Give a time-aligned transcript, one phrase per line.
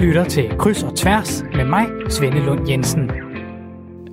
[0.00, 3.10] lytter til Kryds og Tværs med mig, Svende Lund Jensen.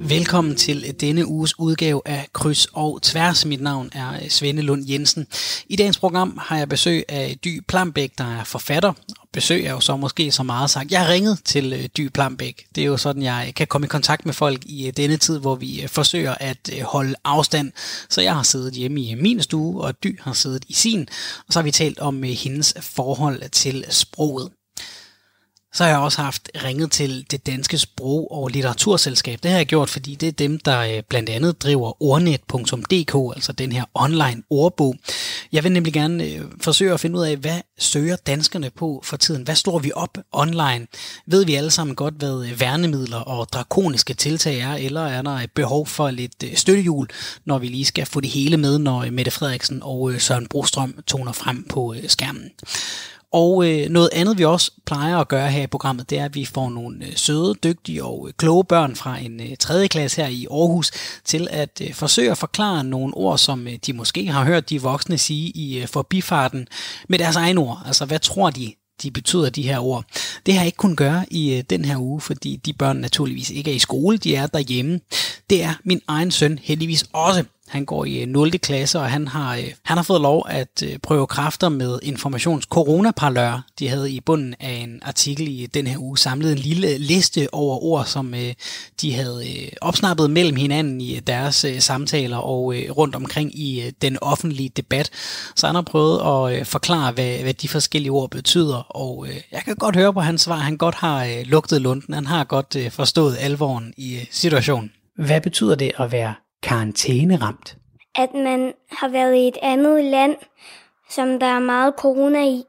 [0.10, 3.46] Velkommen til denne uges udgave af Kryds og Tværs.
[3.46, 5.28] Mit navn er øh, Svende Lund Jensen.
[5.70, 8.94] I dagens program har jeg besøg af Dy Plambæk, der er forfatter.
[9.34, 10.92] Besøg er jo så måske så meget sagt.
[10.92, 12.66] Jeg har ringet til øh, Dy Plambæk.
[12.76, 15.40] Det er jo sådan, jeg øh, kan komme i kontakt med folk i denne tid,
[15.40, 17.72] hvor vi forsøger at holde afstand.
[18.10, 21.08] Så jeg har siddet hjemme i min stue, og Dy har siddet i sin.
[21.48, 24.50] Og så har vi talt om hendes forhold til sproget.
[25.74, 29.40] Så har jeg også haft ringet til det danske sprog- og litteraturselskab.
[29.44, 33.52] Det har jeg gjort, fordi det er dem, der øh, blandt andet driver ordnet.dk, altså
[33.52, 34.96] den her online ordbog.
[35.52, 39.18] Jeg vil nemlig gerne øh, forsøge at finde ud af, hvad søger danskerne på for
[39.18, 39.44] tiden?
[39.44, 40.88] Hvad står vi op online?
[41.26, 45.32] Ved vi alle sammen godt, hvad øh, værnemidler og drakoniske tiltag er, eller er der
[45.32, 47.08] et behov for lidt støttehjul,
[47.46, 51.32] når vi lige skal få det hele med, når Mette Frederiksen og Søren Brostrøm toner
[51.32, 52.52] frem på skærmen?
[53.34, 56.36] Og øh, noget andet, vi også plejer at gøre her i programmet, det er, at
[56.36, 59.88] vi får nogle øh, søde, dygtige og øh, kloge børn fra en øh, 3.
[59.88, 60.92] klasse her i Aarhus
[61.26, 64.82] til at øh, forsøge at forklare nogle ord, som øh, de måske har hørt de
[64.82, 66.68] voksne sige i øh, forbifarten
[67.10, 67.84] med deres egne ord.
[67.86, 70.06] Altså, hvad tror de, de betyder, de her ord.
[70.46, 73.50] Det har jeg ikke kunnet gøre i øh, den her uge, fordi de børn naturligvis
[73.50, 75.00] ikke er i skole, de er derhjemme.
[75.50, 77.44] Det er min egen søn heldigvis også.
[77.68, 78.52] Han går i øh, 0.
[78.52, 82.64] Klasse, og han har, øh, han har fået lov at øh, prøve kræfter med informations
[82.64, 83.66] coronaparlør.
[83.80, 87.48] De havde i bunden af en artikel i den her uge samlet en lille liste
[87.54, 88.34] over ord, som
[89.02, 89.46] de havde
[89.82, 95.10] opsnappet mellem hinanden i deres samtaler og rundt omkring i den offentlige debat.
[95.56, 99.76] Så han har prøvet at forklare, hvad, hvad de forskellige ord betyder, og jeg kan
[99.76, 102.14] godt høre på hans svar, han godt har lugtet lunden.
[102.14, 104.92] Han har godt forstået alvoren i situationen.
[105.18, 107.78] Hvad betyder det at være karantæneramt?
[108.16, 110.36] At man har været i et andet land,
[111.10, 112.64] som der er meget corona i.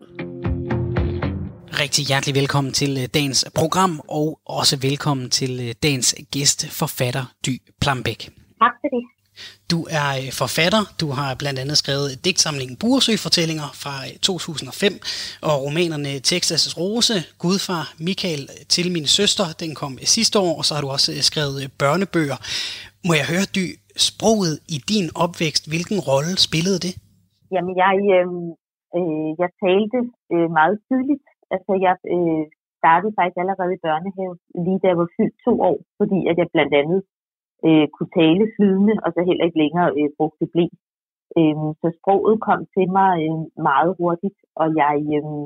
[1.81, 7.25] Rigtig hjertelig velkommen til øh, dagens program, og også velkommen til øh, dagens gæst, forfatter
[7.47, 8.19] Dy Plambæk.
[8.63, 9.18] Tak for det.
[9.73, 10.83] Du er øh, forfatter.
[11.03, 14.93] Du har blandt andet skrevet digtsamlingen Buresø-fortællinger fra øh, 2005,
[15.49, 18.43] og romanerne Texas' Rose, Gudfar, Michael
[18.75, 22.39] til min søster, den kom øh, sidste år, og så har du også skrevet børnebøger.
[23.09, 23.65] Må jeg høre, Dy,
[24.09, 26.93] sproget i din opvækst, hvilken rolle spillede det?
[27.55, 28.29] Jamen, jeg, øh,
[28.99, 29.99] øh, jeg talte
[30.35, 31.25] øh, meget tidligt.
[31.55, 32.45] Altså, jeg øh,
[32.81, 34.35] startede faktisk allerede i børnehave,
[34.65, 37.01] lige da jeg var fyldt to år, fordi at jeg blandt andet
[37.67, 40.67] øh, kunne tale flydende, og så heller ikke længere øh, brugte blæ.
[41.39, 45.43] Øh, så sproget kom til mig øh, meget hurtigt, og jeg, øh,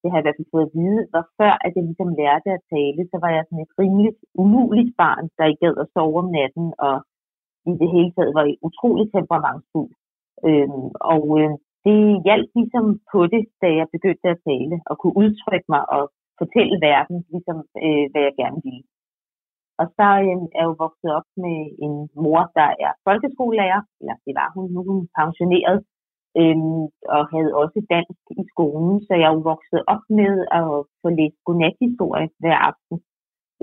[0.00, 2.50] det har jeg i hvert fald fået at vide, var før at jeg ligesom lærte
[2.56, 6.18] at tale, så var jeg sådan et rimeligt umuligt barn, der ikke gad at sove
[6.22, 6.96] om natten, og
[7.70, 9.92] i det hele taget var utroligt temperamentsfuld.
[10.48, 10.68] Øh,
[11.14, 11.52] og øh,
[11.86, 16.02] det hjalp ligesom på det, da jeg begyndte at tale, og kunne udtrykke mig og
[16.40, 18.84] fortælle verden, ligesom øh, hvad jeg gerne ville.
[19.80, 21.94] Og så øh, er jeg jo vokset op med en
[22.24, 25.78] mor, der er folkeskolelærer, eller det var hun, nu hun pensioneret,
[26.40, 26.82] øhm,
[27.14, 30.66] og havde også dansk i skolen, så jeg er jo vokset op med at
[31.02, 32.96] få læst godnathistorie hver aften.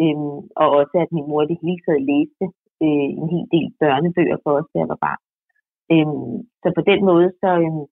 [0.01, 2.45] Øhm, og også at min mor det hele taget læste
[2.85, 5.21] øh, en hel del børnebøger for os, da jeg var barn.
[5.93, 7.85] Øhm, så på den måde, så, øhm,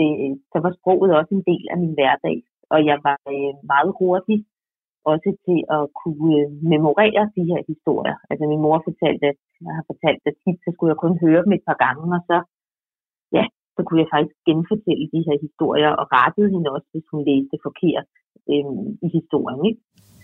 [0.00, 2.38] øh, så var sproget også en del af min hverdag,
[2.72, 4.38] og jeg var øh, meget hurtig
[5.12, 8.16] også til at kunne øh, memorere de her historier.
[8.30, 11.42] Altså min mor fortalte, at jeg har fortalt, at tit så skulle jeg kun høre
[11.44, 12.36] dem et par gange, og så,
[13.36, 13.44] ja,
[13.76, 17.56] så kunne jeg faktisk genfortælle de her historier, og rettede hende også, hvis hun læste
[17.66, 18.06] forkert
[18.52, 18.72] øh,
[19.06, 19.62] i historien.
[19.70, 19.80] Ikke?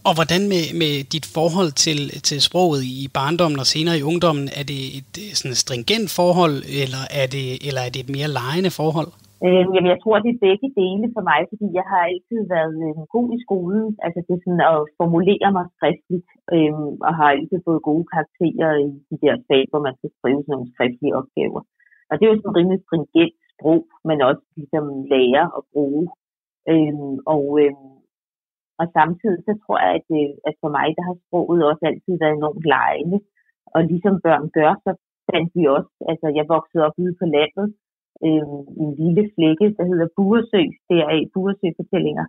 [0.08, 4.46] Og hvordan med, med dit forhold til, til sproget i barndommen og senere i ungdommen,
[4.60, 8.30] er det et øh, sådan stringent forhold, eller er det, eller er det et mere
[8.40, 9.10] lejende forhold?
[9.44, 12.76] Øh, jamen, jeg tror, det er begge dele for mig, fordi jeg har altid været
[12.86, 13.84] øh, god i skolen.
[14.04, 16.74] Altså, det er sådan at formulere mig skriftligt, øh,
[17.06, 20.52] og har altid fået gode karakterer i de der fag, hvor man skal skrive sådan
[20.54, 21.60] nogle skriftlige opgaver.
[22.10, 26.04] Og det er jo sådan rimelig stringent sprog, men også ligesom lære at bruge.
[26.72, 26.94] Øh,
[27.34, 27.74] og, øh,
[28.80, 32.14] og samtidig så tror jeg, at, øh, at for mig, der har sproget også altid
[32.22, 33.18] været enormt lejende.
[33.74, 34.90] Og ligesom børn gør, så
[35.30, 37.68] fandt vi også, altså jeg voksede op ude på landet,
[38.26, 38.46] øh,
[38.82, 42.26] en lille flække, der hedder Buresø, deraf Buresø-fortællinger.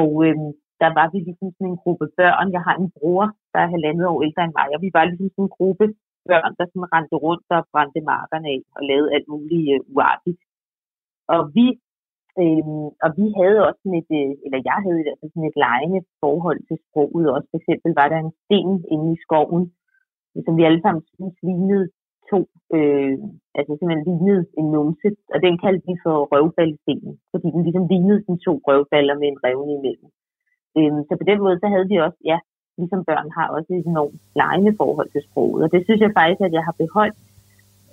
[0.00, 0.36] Og øh,
[0.82, 2.46] der var vi ligesom sådan en gruppe børn.
[2.56, 5.28] Jeg har en bror, der er halvandet år ældre end mig, og vi var ligesom
[5.30, 5.86] sådan en gruppe
[6.30, 10.40] børn, der sådan rendte rundt og brændte markerne af og lavede alt muligt øh, uartigt.
[11.34, 11.66] Og vi,
[12.42, 15.50] øh, og vi havde også sådan et, øh, eller jeg havde i hvert fald sådan
[15.50, 17.46] et lejende forhold til sproget også.
[17.50, 19.64] For eksempel var der en sten inde i skoven,
[20.44, 21.84] som vi alle sammen synes lignede
[22.30, 22.38] to,
[22.76, 23.14] øh,
[23.58, 28.20] altså simpelthen lignede en numse, og den kaldte vi for røvballestenen, fordi den ligesom lignede
[28.28, 30.08] de to røvballer med en revne imellem.
[30.78, 32.38] Øh, så på den måde, så havde vi også, ja,
[32.78, 35.60] ligesom børn har også et enormt lejende forhold til sproget.
[35.64, 37.18] Og det synes jeg faktisk, at jeg har beholdt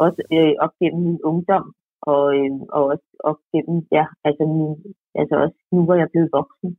[0.05, 1.65] også øh, op gennem min ungdom,
[2.11, 4.71] og, øh, og også op gennem, ja, altså, min,
[5.19, 6.69] altså også nu, hvor jeg er blevet voksen.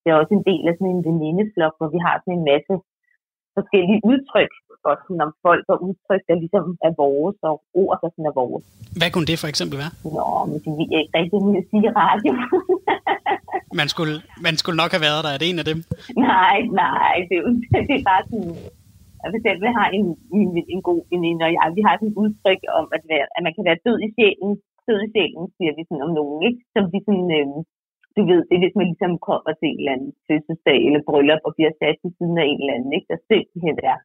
[0.00, 2.74] Det er også en del af sådan en venindeflok, hvor vi har sådan en masse
[3.56, 4.52] forskellige udtryk,
[4.90, 8.34] og sådan om folk og udtryk, der ligesom er vores, og ord, der sådan er
[8.42, 8.64] vores.
[8.98, 9.92] Hvad kunne det for eksempel være?
[10.18, 12.32] Nå, men det vil jeg ikke rigtig at sige radio.
[13.80, 14.14] man, skulle,
[14.46, 15.30] man skulle nok have været der.
[15.32, 15.78] Er det en af dem?
[16.32, 17.44] Nej, nej, det er,
[17.88, 18.54] det er bare sådan...
[19.22, 20.06] Jeg for eksempel har en,
[20.38, 23.42] en, en god veninde, og jeg, vi har sådan et udtryk om, at, være, at
[23.46, 24.52] man kan være død i sjælen.
[24.88, 26.60] Død i sjælen, siger vi sådan om nogen, ikke?
[26.74, 27.48] Som vi sådan, øh,
[28.16, 31.42] du ved, det er hvis man ligesom kommer til en eller anden fødselsdag eller bryllup
[31.48, 33.08] og bliver sat i siden af en eller anden, ikke?
[33.12, 33.98] Der simpelthen er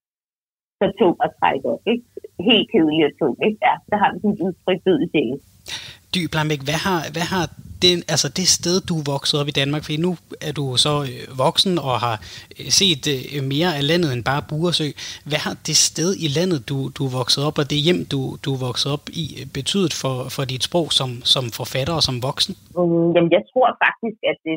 [0.81, 2.03] så tung at trække op, ikke?
[2.49, 3.57] Helt kedelig og tung, ikke?
[3.67, 5.39] Ja, så har vi sådan et udtryk død i sjælen.
[6.13, 7.45] Dy Blambæk, hvad har, hvad har
[7.85, 10.11] den, altså det sted, du vokset op i Danmark, fordi nu
[10.47, 12.15] er du så øh, voksen og har
[12.59, 14.87] øh, set øh, mere af landet end bare Buresø.
[15.29, 18.51] Hvad har det sted i landet, du, du vokset op, og det hjem, du, du
[18.67, 22.53] vokset op i, øh, betydet for, for dit sprog som, som forfatter og som voksen?
[22.77, 24.55] Mm, jamen, jeg tror faktisk, at det,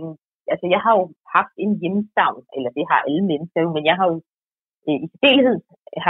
[0.52, 1.04] altså, jeg har jo
[1.36, 4.33] haft en hjemstavn, eller det har alle mennesker men jeg har jo øh,
[4.88, 5.58] Øh, i delhed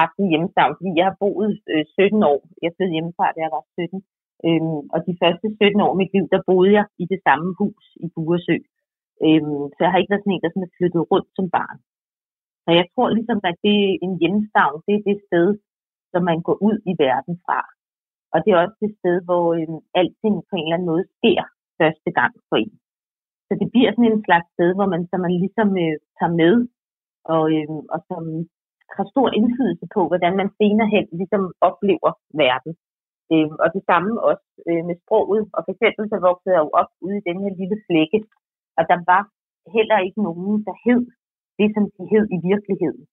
[0.00, 2.40] haft en hjemstavn, fordi jeg har boet øh, 17 år.
[2.62, 4.02] Jeg flyttede hjemmefra, da jeg var 17.
[4.46, 7.48] Øhm, og de første 17 år af mit liv, der boede jeg i det samme
[7.60, 8.56] hus i Buresø.
[9.26, 11.78] Øhm, så jeg har ikke været sådan en, der sådan er flyttet rundt som barn.
[12.64, 15.48] Så jeg tror ligesom, at det er en hjemstavn, det er det sted,
[16.12, 17.60] som man går ud i verden fra.
[18.32, 21.42] Og det er også det sted, hvor øhm, alting på en eller anden måde sker
[21.80, 22.74] første gang for en.
[23.46, 26.54] Så det bliver sådan en slags sted, hvor man, så man ligesom øh, tager med,
[27.34, 28.22] og, øh, og som
[28.96, 32.10] har stor indflydelse på, hvordan man senere hen ligesom oplever
[32.42, 32.72] verden.
[33.32, 35.42] Øh, og det samme også øh, med sproget.
[35.56, 38.18] Og for eksempel så voksede jeg jo op ude i den her lille flække,
[38.78, 39.22] og der var
[39.76, 41.02] heller ikke nogen, der hed
[41.58, 43.04] det, som de hed i virkeligheden.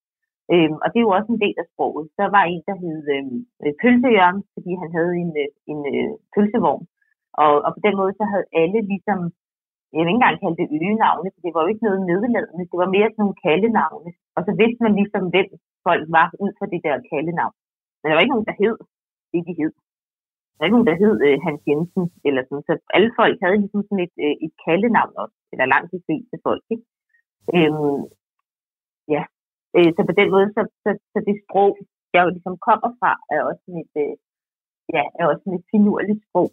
[0.54, 2.06] Øhm, og det er jo også en del af sproget.
[2.22, 6.12] Der var en, der hed øhm, øh, Pølsejørn, fordi han havde en, øh, en øh,
[6.34, 6.86] pølsevogn.
[7.44, 9.19] Og, og på den måde så havde alle ligesom,
[9.92, 12.78] jeg vil ikke engang kalde det øgenavne, for det var jo ikke noget nedladende, det
[12.84, 14.10] var mere sådan nogle kaldenavne.
[14.36, 15.50] Og så vidste man ligesom, hvem
[15.88, 17.56] folk var ud fra det der kaldenavn.
[18.00, 18.78] Men der var ikke nogen, der hed
[19.32, 19.74] det, de hed.
[20.52, 22.68] Der var ikke nogen, der hed øh, Hans Jensen, eller sådan.
[22.68, 26.36] Så alle folk havde ligesom sådan et, øh, et kaldenavn også, eller langt de fleste
[26.46, 26.86] folk, ikke?
[27.56, 28.02] Øhm,
[29.16, 29.24] ja,
[29.76, 31.72] øh, så på den måde, så, så, så det sprog,
[32.14, 34.16] jeg jo ligesom kommer fra, er også sådan et, øh,
[34.96, 36.50] ja, er også sådan et finurligt sprog.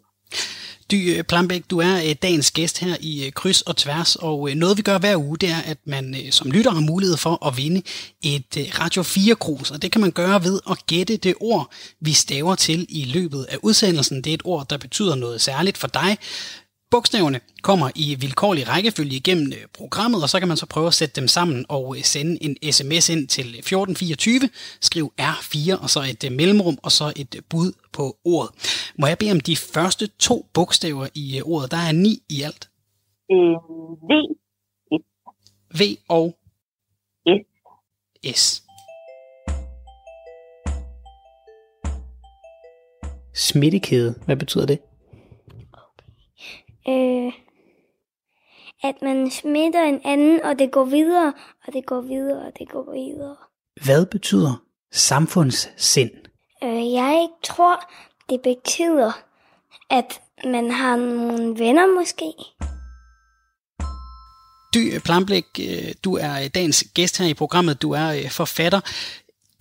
[0.91, 4.49] Dy øh, Plambæk, du er øh, dagens gæst her i øh, Kryds og Tværs, og
[4.55, 7.57] noget vi gør hver uge, det er, at man som lytter har mulighed for at
[7.57, 7.81] vinde
[8.23, 11.71] et Radio 4-krus, og det kan man gøre ved at gætte det ord,
[12.01, 14.23] vi staver til i løbet af udsendelsen.
[14.23, 16.17] Det er et ord, der betyder noget særligt for dig.
[16.91, 20.93] Bogstaverne kommer i vilkårlig rækkefølge igennem øh, programmet, og så kan man så prøve at
[20.93, 24.49] sætte dem sammen og øh, sende en sms ind til 1424,
[24.81, 28.51] skriv R4 og så et øh, mellemrum og så et bud på ordet.
[28.99, 31.71] Må jeg bede om de første to bogstaver i ordet?
[31.71, 32.69] Der er ni i alt.
[33.31, 33.55] Øh,
[34.09, 34.11] v.
[35.79, 36.37] V og
[37.27, 38.35] S.
[38.35, 38.63] S.
[43.33, 44.79] Smittekæde, hvad betyder det?
[46.89, 47.33] Øh,
[48.83, 51.33] at man smitter en anden, og det går videre,
[51.67, 53.35] og det går videre, og det går videre.
[53.85, 56.11] Hvad betyder samfundssind?
[56.63, 57.91] Øh, jeg tror,
[58.29, 59.11] det betyder,
[59.89, 62.33] at man har nogle venner måske.
[64.73, 67.81] Dy Plamblæk, øh, du er dagens gæst her i programmet.
[67.81, 68.81] Du er øh, forfatter.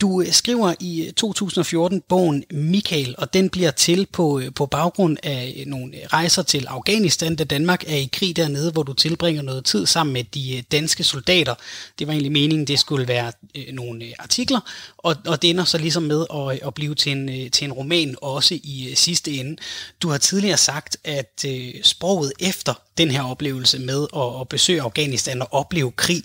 [0.00, 4.67] Du øh, skriver i øh, 2014 bogen Michael, og den bliver til på, øh, på
[4.67, 9.43] baggrund af nogle rejser til Afghanistan, da Danmark er i krig dernede, hvor du tilbringer
[9.43, 11.55] noget tid sammen med de danske soldater.
[11.99, 13.33] Det var egentlig meningen, det skulle være
[13.73, 14.61] nogle artikler,
[14.99, 18.17] og, og det ender så ligesom med at, at blive til en, til en roman
[18.23, 19.57] også i sidste ende.
[20.02, 21.45] Du har tidligere sagt, at
[21.83, 26.23] sproget efter den her oplevelse med at, at besøge Afghanistan og opleve krig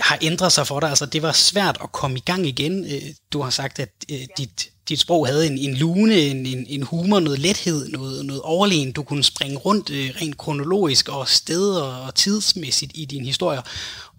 [0.00, 0.88] har ændret sig for dig?
[0.88, 2.79] Altså, det var svært at komme i gang igen.
[2.92, 4.56] Øh, du har sagt, at øh, dit,
[4.88, 8.90] dit sprog havde en, en lune, en, en, en humor, noget lethed, noget, noget overlegen.
[8.98, 13.62] Du kunne springe rundt øh, rent kronologisk og steder og tidsmæssigt i dine historier.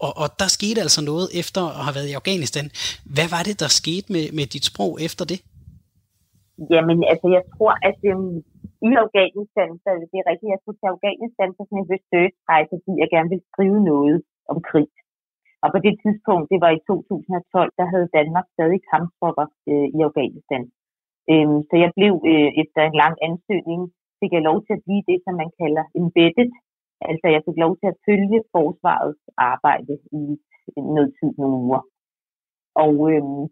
[0.06, 2.65] Og, og der skete altså noget efter at have været i Afghanistan.
[3.15, 5.39] Hvad var det, der skete med, med dit sprog efter det?
[6.74, 8.38] Jamen, altså, jeg tror, at øhm,
[8.89, 12.94] i Afghanistan, så det er rigtigt, jeg skulle til Afghanistan på sådan en research-rejse, fordi
[13.03, 14.18] jeg gerne ville skrive noget
[14.51, 14.89] om krig.
[15.63, 20.00] Og på det tidspunkt, det var i 2012, der havde Danmark stadig kamptropper øh, i
[20.08, 20.63] Afghanistan.
[21.32, 23.82] Øhm, så jeg blev øh, efter en lang ansøgning,
[24.20, 26.50] fik jeg lov til at blive det, som man kalder embedded,
[27.10, 30.24] Altså, jeg fik lov til at følge forsvarets arbejde i
[30.96, 31.82] noget tid, nogle uger.
[32.84, 33.44] Og øhm,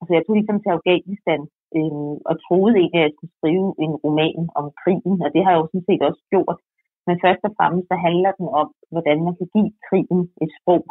[0.00, 1.40] altså, jeg tog ligesom til Afghanistan
[1.76, 5.50] øhm, og troede egentlig, at jeg skulle skrive en roman om krigen, og det har
[5.52, 6.58] jeg jo sådan set også gjort.
[7.06, 10.84] Men først og fremmest så handler den om, hvordan man kan give krigen et sprog.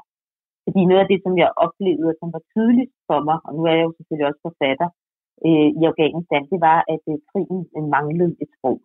[0.68, 3.76] Fordi noget af det, som jeg oplevede, som var tydeligt for mig, og nu er
[3.78, 4.88] jeg jo selvfølgelig også forfatter
[5.48, 8.78] øh, i Afghanistan, det var, at øh, krigen øh, manglede et sprog.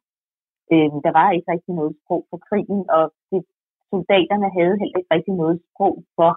[0.73, 3.41] Øh, der var ikke rigtig noget sprog for krigen, og det,
[3.91, 6.31] soldaterne havde heller ikke rigtig noget sprog for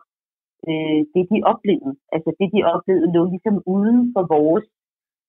[0.70, 1.96] øh, det, de oplevede.
[2.16, 4.68] Altså det, de oplevede, lå ligesom uden for vores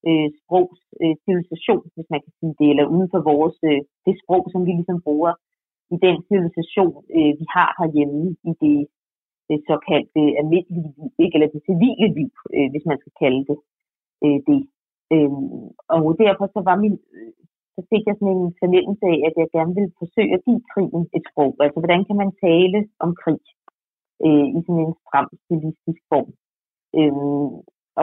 [0.08, 4.14] øh, sprogs øh, civilisation, hvis man kan sige det, eller uden for vores, øh, det
[4.22, 5.32] sprog, som vi ligesom bruger
[5.94, 8.78] i den civilisation, øh, vi har herhjemme i det,
[9.50, 11.34] det såkaldte almindelige liv, ikke?
[11.36, 13.58] eller det civile liv, øh, hvis man skal kalde det
[14.24, 14.60] øh, det.
[15.14, 15.30] Øh,
[15.94, 17.32] og derfor så var min, øh,
[17.74, 21.04] så fik jeg sådan en fornemmelse af, at jeg gerne ville forsøge at give krigen
[21.16, 21.52] et sprog.
[21.62, 23.42] Altså, hvordan kan man tale om krig
[24.26, 26.30] øh, i sådan en stram stilistisk form?
[26.98, 27.50] Øh,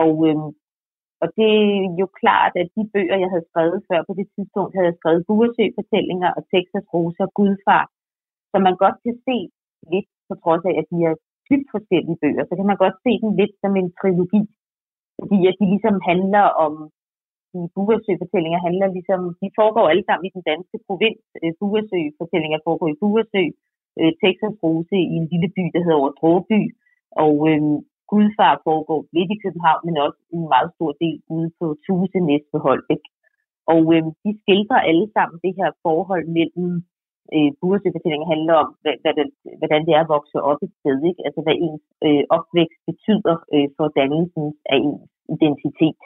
[0.02, 0.38] og, øh,
[1.22, 4.74] og det er jo klart, at de bøger, jeg havde skrevet før på det tidspunkt,
[4.74, 7.84] havde jeg skrevet Buresø-fortællinger og Texas Rose og Gudfar,
[8.50, 9.36] så man godt kan se
[9.92, 11.14] lidt, på trods af, at de er
[11.48, 14.42] vidt forskellige bøger, så kan man godt se dem lidt som en trilogi,
[15.18, 16.72] fordi at de ligesom handler om
[17.52, 21.24] de Buersø-fortællinger handler ligesom, de foregår alle sammen i den danske provins.
[21.42, 23.44] Øh, Buersø-fortællinger foregår i Buersø,
[24.00, 26.60] øh, Texas Rose i en lille by, der hedder Overdråby,
[27.24, 27.62] og øh,
[28.10, 32.56] Gudfar foregår lidt i København, men også en meget stor del ude på Tuse næste
[32.64, 33.04] Holbæk.
[33.74, 36.70] Og øh, de skildrer alle sammen det her forhold mellem
[37.34, 39.26] øh, Buresø-fortællinger handler om, hvad, hvad det,
[39.60, 41.22] hvordan det er at vokse op et sted, ikke?
[41.26, 46.00] altså hvad ens øh, opvækst betyder øh, for dannelsen af ens identitet.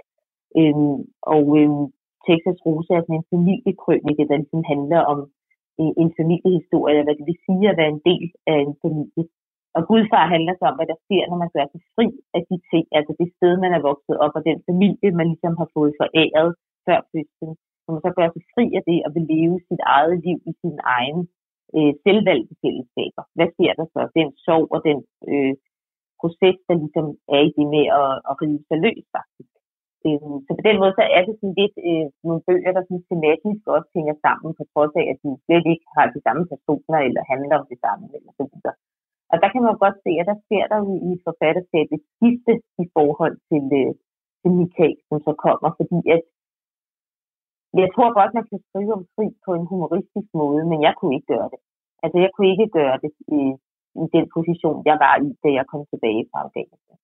[0.61, 0.99] Øhm,
[1.35, 1.85] og øhm,
[2.27, 5.19] Texas Rosa er sådan en familiekrønike, der ligesom handler om
[5.81, 9.25] øh, en familiehistorie, eller hvad det vil sige at være en del af en familie.
[9.77, 12.07] Og Gudfar handler så om, hvad der sker, når man gør sig fri
[12.37, 15.55] af de ting, altså det sted, man er vokset op, og den familie, man ligesom
[15.61, 16.51] har fået foræret
[16.87, 17.53] før fødslen
[17.89, 20.77] som så gør sig fri af det og vil leve sit eget liv i sin
[20.99, 21.21] egen
[21.77, 23.23] øh, selvvalgte fællesskaber.
[23.37, 24.01] Hvad sker der så?
[24.19, 24.99] Den sorg og den
[25.31, 25.55] øh,
[26.21, 29.53] proces, der ligesom er i det med at, at rive sig løs, faktisk.
[30.07, 33.07] Øh, så på den måde så er det sådan lidt øh, nogle bøger, der sådan
[33.11, 36.99] tematisk også hænger sammen, på trods af, at de slet ikke har de samme personer,
[37.07, 38.77] eller handler om det samme, eller så videre.
[39.33, 42.85] Og der kan man godt se, at der sker der jo i forfatterskabet skifte i
[42.97, 43.93] forhold til, øh,
[44.41, 46.23] til Michael, som så kommer, fordi at
[47.85, 51.15] jeg tror godt, man kan skrive om krig på en humoristisk måde, men jeg kunne
[51.17, 51.61] ikke gøre det.
[52.03, 53.41] Altså, jeg kunne ikke gøre det i,
[54.03, 56.99] i den position, jeg var i, da jeg kom tilbage fra Afghanistan.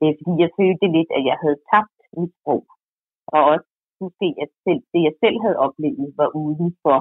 [0.00, 2.62] Øh, fordi jeg følte lidt, at jeg havde tabt mit sprog.
[3.34, 3.68] Og også
[4.04, 6.98] måske, at selv, det jeg selv havde oplevet, var uden for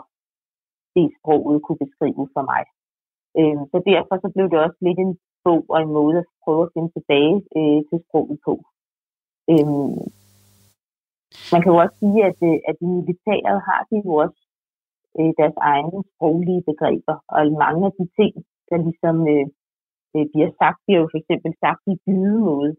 [0.96, 2.64] det sproget kunne beskrive for mig.
[3.40, 5.14] Øh, så derfor så blev det også lidt en
[5.46, 8.54] bog og en måde at prøve at finde tilbage øh, til sproget på.
[9.52, 9.98] Øh,
[11.52, 14.42] man kan jo også sige, at, øh, at de militæret har de jo også
[15.20, 18.34] øh, deres egne sproglige begreber, og mange af de ting,
[18.70, 19.46] der ligesom øh,
[20.16, 22.72] øh bliver sagt, bliver jo for eksempel sagt i bydemåde.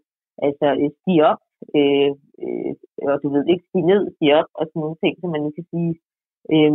[0.47, 1.41] Altså, øh, stige op,
[1.79, 2.11] øh,
[2.43, 2.73] øh,
[3.13, 5.51] og du ved ikke, stig ned, stig op, og sådan nogle ting, som man nu
[5.57, 5.93] kan sige,
[6.55, 6.73] øh,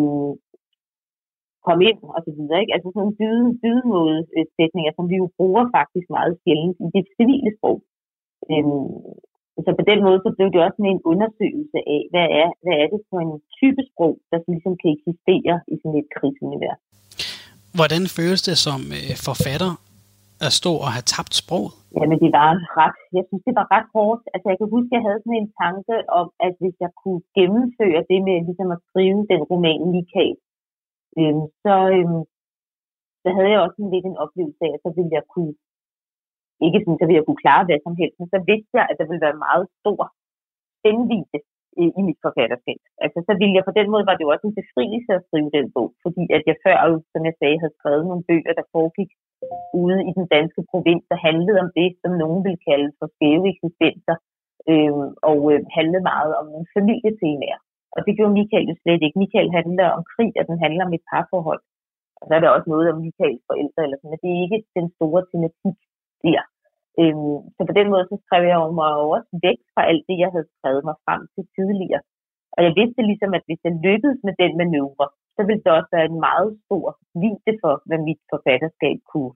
[1.67, 2.73] kom ind, og så videre, ikke?
[2.75, 7.03] Altså sådan byde, bydemåde øh, sætninger, som vi jo bruger faktisk meget sjældent i det
[7.15, 7.77] civile sprog.
[8.51, 8.65] Øh,
[9.65, 12.87] så på den måde, så blev det også en undersøgelse af, hvad er, hvad er
[12.93, 16.81] det for en type sprog, der ligesom kan eksistere i sådan et krigsunivers.
[17.77, 19.71] Hvordan føles det som øh, forfatter
[20.45, 21.73] at stå og have tabt sproget?
[21.97, 24.21] Jamen, det var ret, jeg synes, det var ret hårdt.
[24.33, 27.21] Altså, jeg kan huske, at jeg havde sådan en tanke om, at hvis jeg kunne
[27.37, 30.37] gennemføre det med ligesom at skrive den roman Michael,
[31.19, 32.21] øhm, så, øhm,
[33.23, 35.53] så havde jeg også en lidt en oplevelse af, at så ville jeg kunne,
[36.65, 38.97] ikke sådan, så ville jeg kunne klare hvad som helst, men så vidste jeg, at
[38.99, 40.01] der ville være meget stor
[40.79, 41.39] spændvidde
[41.83, 42.81] i, i mit forfatterskab.
[43.03, 45.49] Altså, så ville jeg på den måde, var det jo også en befrielse at skrive
[45.57, 46.77] den bog, fordi at jeg før,
[47.13, 49.11] som jeg sagde, havde skrevet nogle bøger, der foregik
[49.83, 53.45] ude i den danske provins, der handlede om det, som nogen ville kalde for skæve
[53.53, 54.15] eksistenser,
[54.71, 57.59] øh, og øh, handlede meget om nogle familietemaer.
[57.95, 59.21] Og det gjorde Michael jo slet ikke.
[59.23, 61.61] Michael handler om krig, og den handler om et parforhold.
[62.19, 64.59] Og så er der også noget om Michaels forældre, eller sådan, men det er ikke
[64.79, 65.77] den store tematik
[66.25, 66.43] der.
[67.01, 70.29] Øhm, så på den måde, så skrev jeg mig også væk fra alt det, jeg
[70.33, 72.03] havde skrevet mig frem til tidligere.
[72.55, 75.91] Og jeg vidste ligesom, at hvis jeg lykkedes med den manøvre, så ville det også
[75.95, 76.85] være en meget stor
[77.21, 79.33] vide for, hvad mit forfatterskab kunne,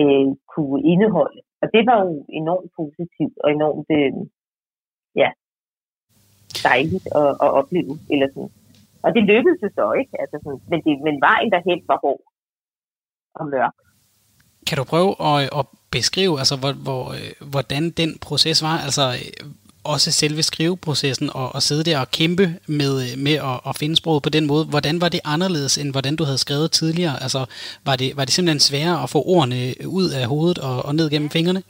[0.00, 1.40] øh, kunne indeholde.
[1.62, 4.12] Og det var jo enormt positivt og enormt øh,
[5.22, 5.30] ja,
[6.68, 7.94] dejligt at, at opleve.
[8.12, 8.52] Eller sådan.
[9.04, 12.22] Og det lykkedes så ikke, altså sådan, men, det, men vejen derhen var hård.
[13.34, 13.76] og mørk.
[14.66, 18.76] Kan du prøve at, at beskrive, altså, hvor, hvor, øh, hvordan den proces var?
[18.86, 19.46] Altså, øh,
[19.94, 22.46] også selve skriveprocessen og, og sidde der og kæmpe
[22.80, 24.64] med, øh, med at, at finde sproget på den måde.
[24.74, 27.16] Hvordan var det anderledes, end hvordan du havde skrevet tidligere?
[27.24, 27.40] Altså,
[27.88, 29.60] var det, var det simpelthen sværere at få ordene
[29.98, 31.62] ud af hovedet og, og ned gennem fingrene?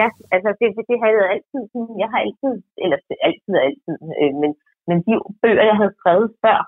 [0.00, 1.62] Ja, altså det, det har jeg altid,
[2.02, 4.50] jeg har altid, eller altid og altid, øh, men,
[4.88, 6.58] men de bøger, jeg havde skrevet før,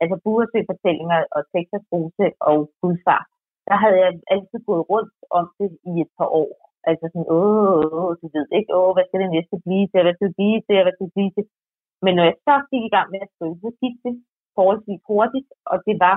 [0.00, 3.28] altså Buresø-fortællinger og Texas Rose og Guldfart,
[3.68, 6.50] der havde jeg altid gået rundt om det i et par år.
[6.90, 10.14] Altså sådan, åh, åh, du ved ikke, åh, hvad skal det næste blive til, hvad
[10.14, 11.46] skal det blive til, hvad skal det blive til.
[12.04, 14.14] Men når jeg så gik i gang med at skrive, så gik det
[14.56, 16.16] forholdsvis hurtigt, og det var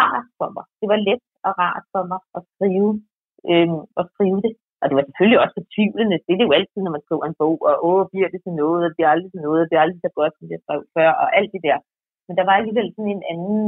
[0.00, 0.64] rart for mig.
[0.80, 2.90] Det var let og rart for mig at skrive,
[3.50, 4.52] øhm, at skrive det.
[4.80, 6.16] Og det var selvfølgelig også fortvivlende.
[6.24, 8.54] Det er det jo altid, når man skriver en bog, og åh, bliver det til
[8.62, 10.60] noget, og det bliver aldrig til noget, og det bliver aldrig så godt, som jeg
[10.64, 11.78] skrev før, og alt det der.
[12.26, 13.64] Men der var alligevel sådan en anden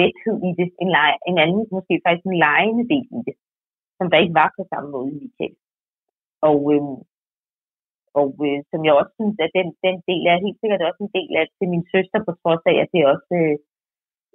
[0.00, 3.36] lethed i det, en, lege, en anden, måske faktisk en lejende del i det,
[3.98, 5.56] som der ikke var på samme måde i Michael.
[6.48, 6.82] Og, øh,
[8.20, 11.14] og øh, som jeg også synes, at den, den del er helt sikkert også en
[11.18, 13.56] del af til min søster, på trods af, at det også øh,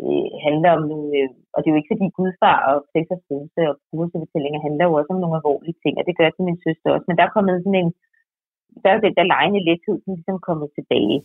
[0.03, 3.21] øh handler om nogle, øh, og det er jo ikke fordi gudfar og sex og
[3.27, 6.59] følelse og kursefortællinger handler jo også om nogle alvorlige ting, og det gør til min
[6.65, 7.05] søster også.
[7.07, 7.91] Men der er kommet sådan en,
[8.83, 11.17] der er den der lejende lethed, som ligesom kommet tilbage.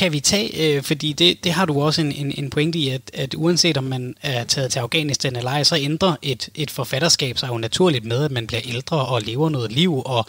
[0.00, 2.88] Kan vi tage, øh, fordi det, det har du også en, en, en pointe i,
[2.88, 6.70] at, at uanset om man er taget til Afghanistan eller ej, så ændrer et, et
[6.70, 10.24] forfatterskab sig jo naturligt med, at man bliver ældre og lever noget liv og,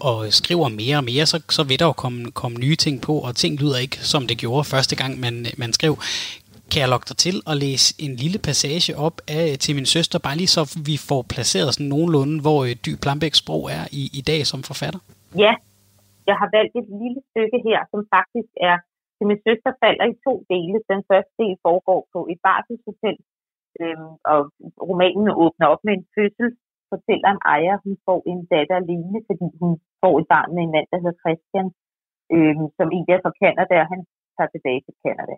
[0.00, 3.18] og skriver mere og mere, så, så vil der jo komme, komme nye ting på,
[3.18, 5.98] og ting lyder ikke, som det gjorde første gang, man, man skrev.
[6.72, 9.86] Kan jeg lokke dig til at læse en lille passage op af øh, til min
[9.86, 13.84] søster, bare lige så vi får placeret sådan nogenlunde, hvor øh, Dy Plambæks sprog er
[13.92, 15.00] i, i dag som forfatter?
[15.44, 15.52] Ja,
[16.26, 18.76] jeg har valgt et lille stykke her, som faktisk er
[19.20, 20.76] til min søster falder i to dele.
[20.92, 23.18] Den første del foregår på et barselshotel,
[23.82, 24.40] øhm, og
[24.88, 26.48] romanen åbner op med en fødsel.
[26.90, 29.72] Fortælleren Ejer, hun får en datter alene, fordi hun
[30.02, 31.68] får et barn med en mand, der hedder Christian,
[32.34, 34.00] øhm, som egentlig er fra Canada, og han
[34.36, 35.36] tager tilbage til Canada.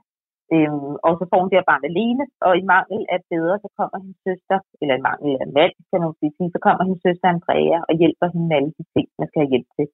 [0.55, 3.69] Øhm, og så får hun det her barn alene, og i mangel af bedre, så
[3.79, 7.29] kommer hendes søster, eller i mangel af mand, kan man sige, så kommer hendes søster
[7.35, 9.87] Andrea og hjælper hende med alle de ting, man skal have hjælp til,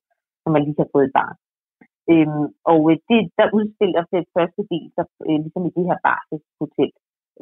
[0.42, 1.36] når man lige har fået et barn.
[2.12, 5.98] Øhm, og øh, det, der udstiller sig første del, så, øh, ligesom i det her
[6.06, 6.92] barselshotel.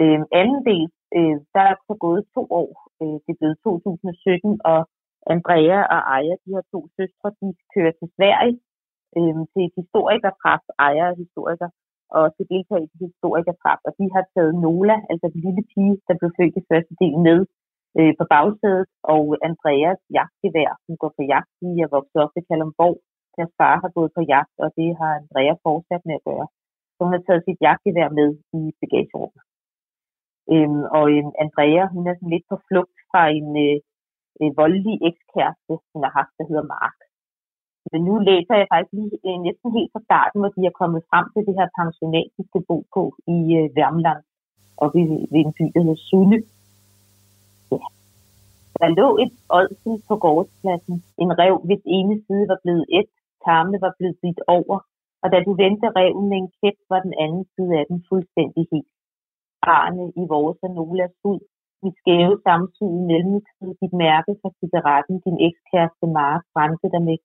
[0.01, 0.87] Øhm, anden del,
[1.19, 2.71] øh, der er så gået to år.
[3.03, 4.81] Øh, det er blevet 2017, og
[5.35, 8.57] Andrea og Aja, de her to søstre, de kører til Sverige
[9.17, 11.69] øh, til et historikertræf, Aja og historiker,
[12.17, 13.81] og til deltage i et historikertræf.
[13.89, 17.17] Og de har taget Nola, altså den lille pige, der blev født i første del
[17.29, 17.39] med
[17.99, 21.51] øh, på bagsædet, og Andreas jagtgevær, som går på jagt.
[21.61, 22.97] De er vokset op i Kalumborg,
[23.37, 26.47] deres far har gået på jagt, og det har Andrea fortsat med at gøre.
[26.95, 29.43] Så hun har taget sit jagtgevær med i bagagerummet.
[30.53, 33.79] Øhm, og øhm, Andrea, hun er sådan lidt på flugt fra en øh,
[34.41, 36.99] øh voldelig ekskæreste, hun har haft, der hedder Mark.
[37.93, 41.03] Men nu læser jeg faktisk lige øh, næsten helt fra starten, hvor de er kommet
[41.11, 43.03] frem til det her pensionatiske bo på
[43.37, 44.23] i øh, Værmland,
[44.83, 46.39] og ved, ved en by, der hedder Sunde.
[47.73, 47.87] Ja.
[48.81, 53.11] Der lå et ådsel på gårdspladsen, en rev, hvis ene side var blevet et,
[53.47, 54.77] tarmene var blevet bidt over,
[55.23, 58.65] og da du vendte reven med en kæft, var den anden side af den fuldstændig
[58.73, 58.93] helt.
[59.77, 61.41] Arne i vores og Nolas hud,
[61.83, 67.19] vi skæve samtidig mellemtid, dit mærke fra cigaretten, din ekskæreste Mark brændte der med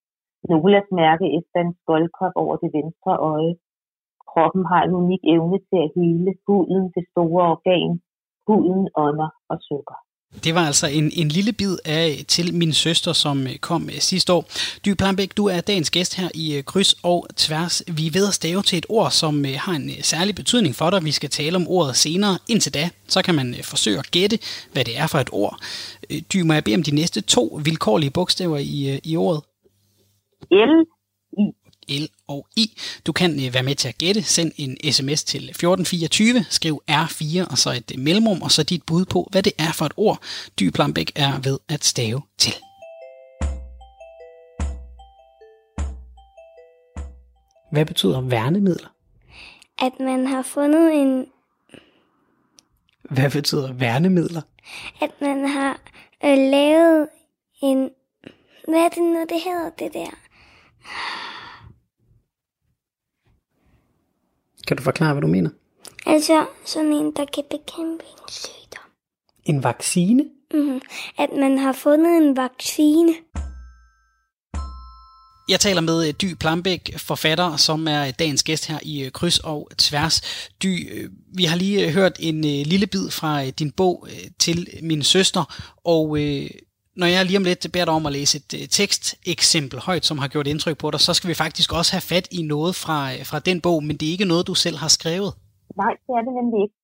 [0.49, 3.53] Nolas mærke efter en skoldkop over det venstre øje.
[4.31, 7.91] Kroppen har en unik evne til at hele huden, det store organ,
[8.47, 9.97] huden, ånder og sukker.
[10.44, 14.00] Det var altså en, en lille bid af til min søster, som øh, kom øh,
[14.00, 14.50] sidste år.
[14.86, 17.84] Dy Plambæk, du er dagens gæst her i øh, Kryds og Tværs.
[17.88, 21.06] Vi er ved at stave til et ord, som har en særlig betydning for dig.
[21.06, 22.38] Vi skal tale om ordet senere.
[22.48, 24.39] Indtil da, så kan man forsøge at gætte,
[24.72, 25.60] hvad det er for et ord.
[26.34, 29.41] Dy, må jeg bede om de næste to vilkårlige bogstaver i, i ordet?
[30.52, 31.01] L
[31.89, 32.78] L og I.
[33.06, 34.24] Du kan øh, være med til at gætte.
[34.24, 39.06] Send en sms til 1424, skriv R4 og så et mellemrum, og så dit bud
[39.06, 40.22] på, hvad det er for et ord,
[40.60, 42.54] Dy Plambæk er ved at stave til.
[47.72, 48.88] Hvad betyder værnemidler?
[49.80, 51.26] At man har fundet en...
[53.02, 54.41] Hvad betyder værnemidler?
[55.02, 55.80] At man har
[56.26, 57.08] øh, lavet
[57.62, 57.89] en...
[58.67, 60.12] Hvad er det nu, det hedder, det der?
[64.67, 65.50] Kan du forklare, hvad du mener?
[66.06, 68.89] Altså sådan en, der kan bekæmpe en sygdom.
[69.45, 70.24] En vaccine?
[70.54, 70.82] Mm-hmm.
[71.17, 73.13] At man har fundet en vaccine.
[75.50, 79.39] Jeg taler med øh, Dy Plambæk, forfatter, som er dagens gæst her i øh, Kryds
[79.39, 80.21] og Tværs.
[80.63, 84.08] Dy, øh, vi har lige hørt en lille bid fra din bog
[84.39, 86.17] til min søster, og
[87.02, 90.18] når jeg lige om lidt beder dig om at læse et øh, teksteksempel højt, som
[90.22, 92.98] har gjort indtryk på dig, så skal vi faktisk også have fat i noget fra,
[93.14, 95.32] øh, fra den bog, men det er ikke noget, du selv har skrevet.
[95.82, 96.78] Nej, det er det nemlig ikke.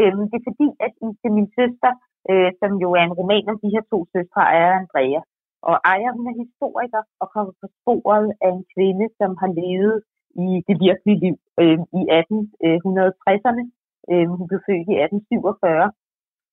[0.00, 1.92] Øhm, det er fordi, at i til min søster,
[2.30, 5.20] øh, som jo er en roman om de her to søstre, er Andrea.
[5.68, 9.96] Og Aya, hun er historiker og kommer på sporet af en kvinde, som har levet
[10.44, 13.64] i det virkelige liv øhm, øh, i 1860'erne.
[14.10, 15.88] Øh, hun blev født i 1847.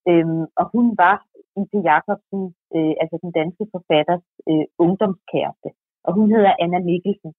[0.10, 0.26] Øh,
[0.60, 1.16] og hun var
[1.60, 1.74] I.P.
[1.90, 2.42] Jacobsen,
[2.76, 5.70] øh, altså den danske forfatters øh, ungdomskæreste.
[6.06, 7.32] Og hun hedder Anna Mikkelsen.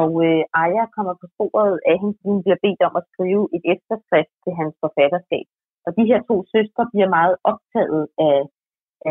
[0.00, 3.64] Og øh, Aya kommer på sporet af hende, hun bliver bedt om at skrive et
[3.74, 5.46] efterskrift til hans forfatterskab.
[5.86, 8.38] Og de her to søstre bliver meget optaget af,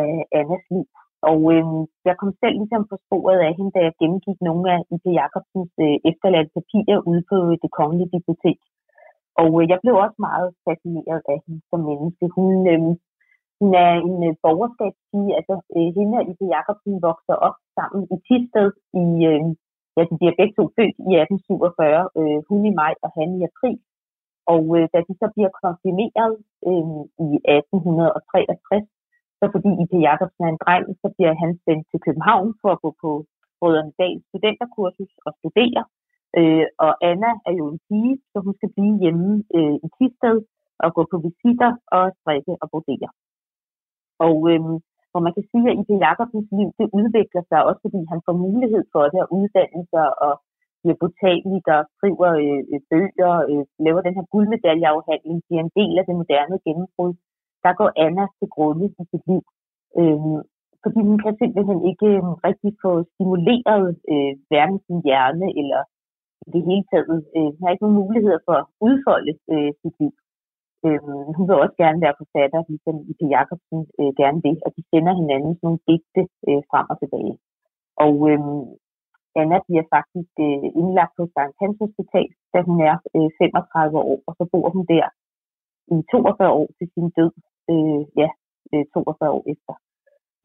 [0.01, 0.87] af Annas liv.
[1.29, 1.65] Og øh,
[2.07, 5.05] jeg kom selv ligesom på sporet af hende, da jeg gennemgik nogle af I.P.
[5.19, 8.59] Jacobsens øh, efterladte papirer ude på øh, det kongelige bibliotek.
[9.41, 12.25] Og øh, jeg blev også meget fascineret af hende som menneske.
[12.37, 12.79] Hun, øh,
[13.61, 18.01] hun er en øh, øh borgerskabspige, altså øh, hende og Ise Jacobsen vokser op sammen
[18.13, 18.69] i Tisted
[19.03, 19.43] i, øh,
[19.95, 23.41] ja, de bliver begge to født i 1847, øh, hun i maj og han i
[23.49, 23.77] april.
[24.53, 26.35] Og øh, da de så bliver konfirmeret
[26.69, 28.87] øh, i 1863,
[29.39, 29.93] så fordi I.P.
[30.07, 33.11] Jacobsen er en dreng, så bliver han sendt til København for at gå på
[33.59, 35.83] Brødrene Dals studenterkursus og studere.
[36.39, 40.37] Øh, og Anna er jo en pige, så hun skal blive hjemme øh, i Tisted
[40.83, 43.09] og gå på visitter og strikke og brodere.
[44.25, 44.75] Og øhm,
[45.11, 45.89] hvor man kan sige, at I.P.
[46.05, 50.07] Jacobsens liv, det udvikler sig også, fordi han får mulighed for det at uddanne sig
[50.25, 50.33] og
[50.81, 56.05] bliver botaniker, skriver øh, øh, bøger, øh, laver den her guldmedaljeafhandling, bliver en del af
[56.07, 57.13] det moderne gennembrud
[57.63, 59.43] der går Anna til grunde i sit liv.
[59.99, 60.39] Øhm,
[60.83, 65.81] fordi hun kan simpelthen ikke øh, rigtig få stimuleret øh, hverken sin hjerne eller
[66.47, 67.17] i det hele taget.
[67.35, 70.13] Øh, hun har ikke nogen muligheder for at udfolde øh, sit liv.
[70.87, 73.21] Øhm, hun vil også gerne være forfatter, ligesom I.P.
[73.35, 77.35] Jacobsen øh, gerne vil, og de sender hinanden sådan nogle digte øh, frem og tilbage.
[78.05, 78.41] Og øh,
[79.39, 84.19] Anna bliver faktisk øh, indlagt på Sankt Hans Hospital, da hun er øh, 35 år,
[84.27, 85.07] og så bor hun der
[85.93, 87.33] i 42 år til sin død
[87.71, 88.29] øh, ja,
[88.73, 89.73] øh, 42 år efter.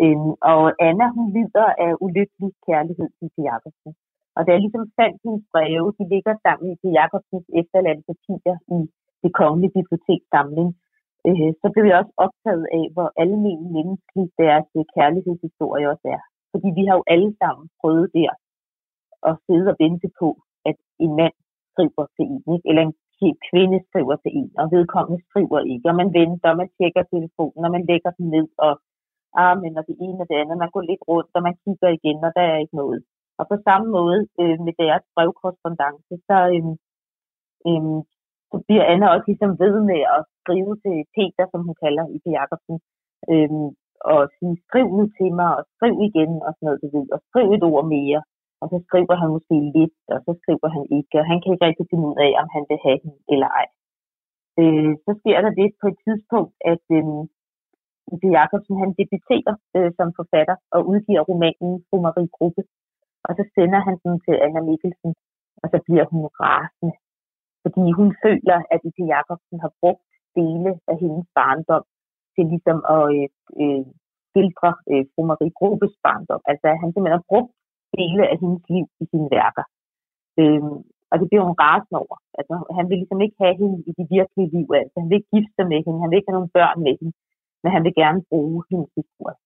[0.03, 3.37] Øhm, og Anna, hun lider af ulykkelig kærlighed til P.
[3.49, 3.93] Jacobsen.
[4.37, 6.85] Og da jeg ligesom fandt hendes breve, de ligger sammen i P.
[6.99, 8.79] Jacobsens efterladte papirer i
[9.27, 10.69] det kongelige bibliotekssamling,
[11.29, 16.23] øh, så blev jeg også optaget af, hvor almen menneskelig deres kærlighedshistorie også er.
[16.53, 18.33] Fordi vi har jo alle sammen prøvet der
[19.31, 20.29] at sidde og vente på,
[20.71, 21.37] at en mand
[21.71, 22.67] skriver til en, ikke?
[22.71, 22.95] eller en
[23.49, 27.63] kvinde skriver til en, og vedkommende skriver ikke, og man venter, og man tjekker telefonen,
[27.67, 28.73] og man lægger den ned, og
[29.43, 31.91] ah, men og det ene og det andet, man går lidt rundt, og man kigger
[31.99, 33.01] igen, og der er ikke noget.
[33.39, 36.73] Og på samme måde øh, med deres brevkorrespondence, så, øh,
[37.69, 37.99] øh,
[38.51, 42.19] så bliver Anna også ligesom ved med at skrive til Peter, som hun kalder i
[42.37, 42.77] Jacobsen,
[43.33, 43.69] øhm,
[44.13, 47.21] og sige, skriv nu til mig, og skriv igen, og sådan noget, du ved, og
[47.29, 48.21] skriv et ord mere
[48.63, 51.67] og så skriver han måske lidt, og så skriver han ikke, og han kan ikke
[51.69, 53.67] rigtig finde ud af, om han vil have hende eller ej.
[54.61, 57.23] Øh, så sker der det på et tidspunkt, at øhm,
[58.21, 58.23] P.
[58.39, 62.63] Jacobsen han debuterer øh, som forfatter og udgiver romanen Fru Marie Gruppe.
[63.27, 65.13] Og så sender han den til Anna Mikkelsen,
[65.63, 66.95] og så bliver hun rasende.
[67.67, 68.99] Fordi hun føler, at P.
[69.15, 70.07] Jacobsen har brugt
[70.39, 71.85] dele af hendes barndom
[72.35, 73.29] til ligesom at øh,
[73.63, 73.85] øh,
[74.35, 76.43] filtre øh, Fru Marie Gruppes barndom.
[76.51, 77.53] Altså at han simpelthen har brugt
[77.97, 79.65] dele af hendes liv i sine værker.
[80.41, 80.63] Øh,
[81.11, 82.17] og det bliver hun rasende over.
[82.39, 84.67] Altså, han vil ligesom ikke have hende i det virkelige liv.
[84.83, 86.95] Altså, han vil ikke gifte sig med hende, han vil ikke have nogen børn med
[87.01, 87.15] hende,
[87.63, 89.39] men han vil gerne bruge hendes historie.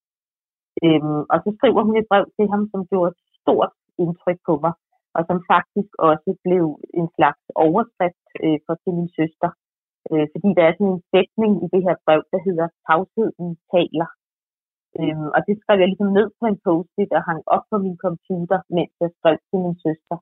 [0.85, 4.53] Øhm, og så skriver hun et brev til ham, som gjorde et stort indtryk på
[4.63, 4.73] mig,
[5.15, 6.65] og som faktisk også blev
[6.99, 9.49] en slags overskrift øh, for til min søster.
[10.11, 14.09] Øh, fordi der er sådan en sætning i det her brev, der hedder, tavsheden taler.
[14.99, 17.97] Øhm, og det skrev jeg ligesom ned på en post-it og hang op på min
[18.05, 20.17] computer, mens jeg skrev til min søster.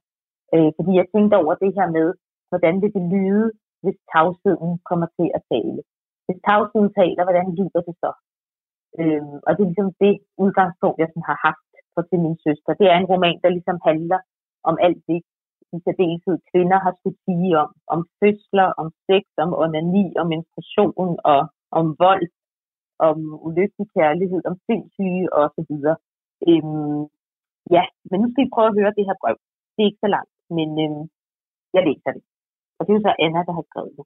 [0.54, 2.08] Øh, fordi jeg tænkte over det her med,
[2.50, 3.48] hvordan vil det lyde,
[3.84, 5.82] hvis tavsheden kommer til at tale.
[6.26, 8.12] Hvis tavsheden taler, hvordan lyder det så?
[9.02, 12.72] Øhm, og det er ligesom det udgangspunkt, jeg sådan har haft for til min søster.
[12.82, 14.20] Det er en roman, der ligesom handler
[14.70, 15.22] om alt det,
[15.76, 17.70] i særdeleshed kvinder har skulle sige om.
[17.94, 21.42] Om fødsler, om sex, om onani, om menstruation og
[21.80, 22.28] om vold
[23.08, 23.18] om
[23.48, 25.98] ulykkelig kærlighed, om sindssyge og så videre.
[26.50, 27.04] Øhm,
[27.76, 29.38] ja, men nu skal vi prøve at høre det her brev.
[29.74, 31.04] Det er ikke så langt, men øhm,
[31.76, 32.24] jeg læser det.
[32.78, 34.06] Og det er jo så Anna, der har skrevet det.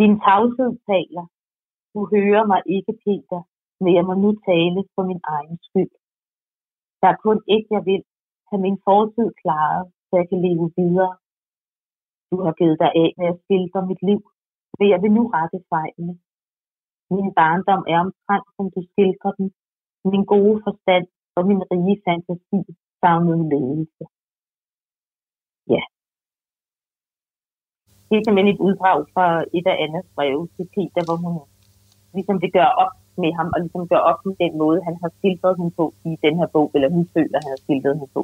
[0.00, 1.24] Din tavshed taler.
[1.94, 3.40] Du hører mig ikke, Peter,
[3.82, 5.94] men jeg må nu tale for min egen skyld.
[7.00, 8.02] Der er kun et, jeg vil,
[8.52, 11.12] have min fortid klaret, så jeg kan leve videre.
[12.30, 14.20] Du har givet dig af med at skildre mit liv,
[14.78, 16.14] men jeg vil nu rette fejlene.
[17.16, 19.48] Min barndom er omtrent, som du skildrer den.
[20.12, 22.60] Min gode forstand og min rige fantasi
[23.00, 24.04] savnede ledelse.
[25.74, 25.82] Ja.
[28.08, 29.26] Det er simpelthen et uddrag fra
[29.58, 31.34] et af Annas breve til Peter, hvor hun
[32.16, 35.10] ligesom det gør op med ham, og ligesom gør op med den måde, han har
[35.16, 38.22] skildret hende på i den her bog, eller hun føler, han har skildret hende på.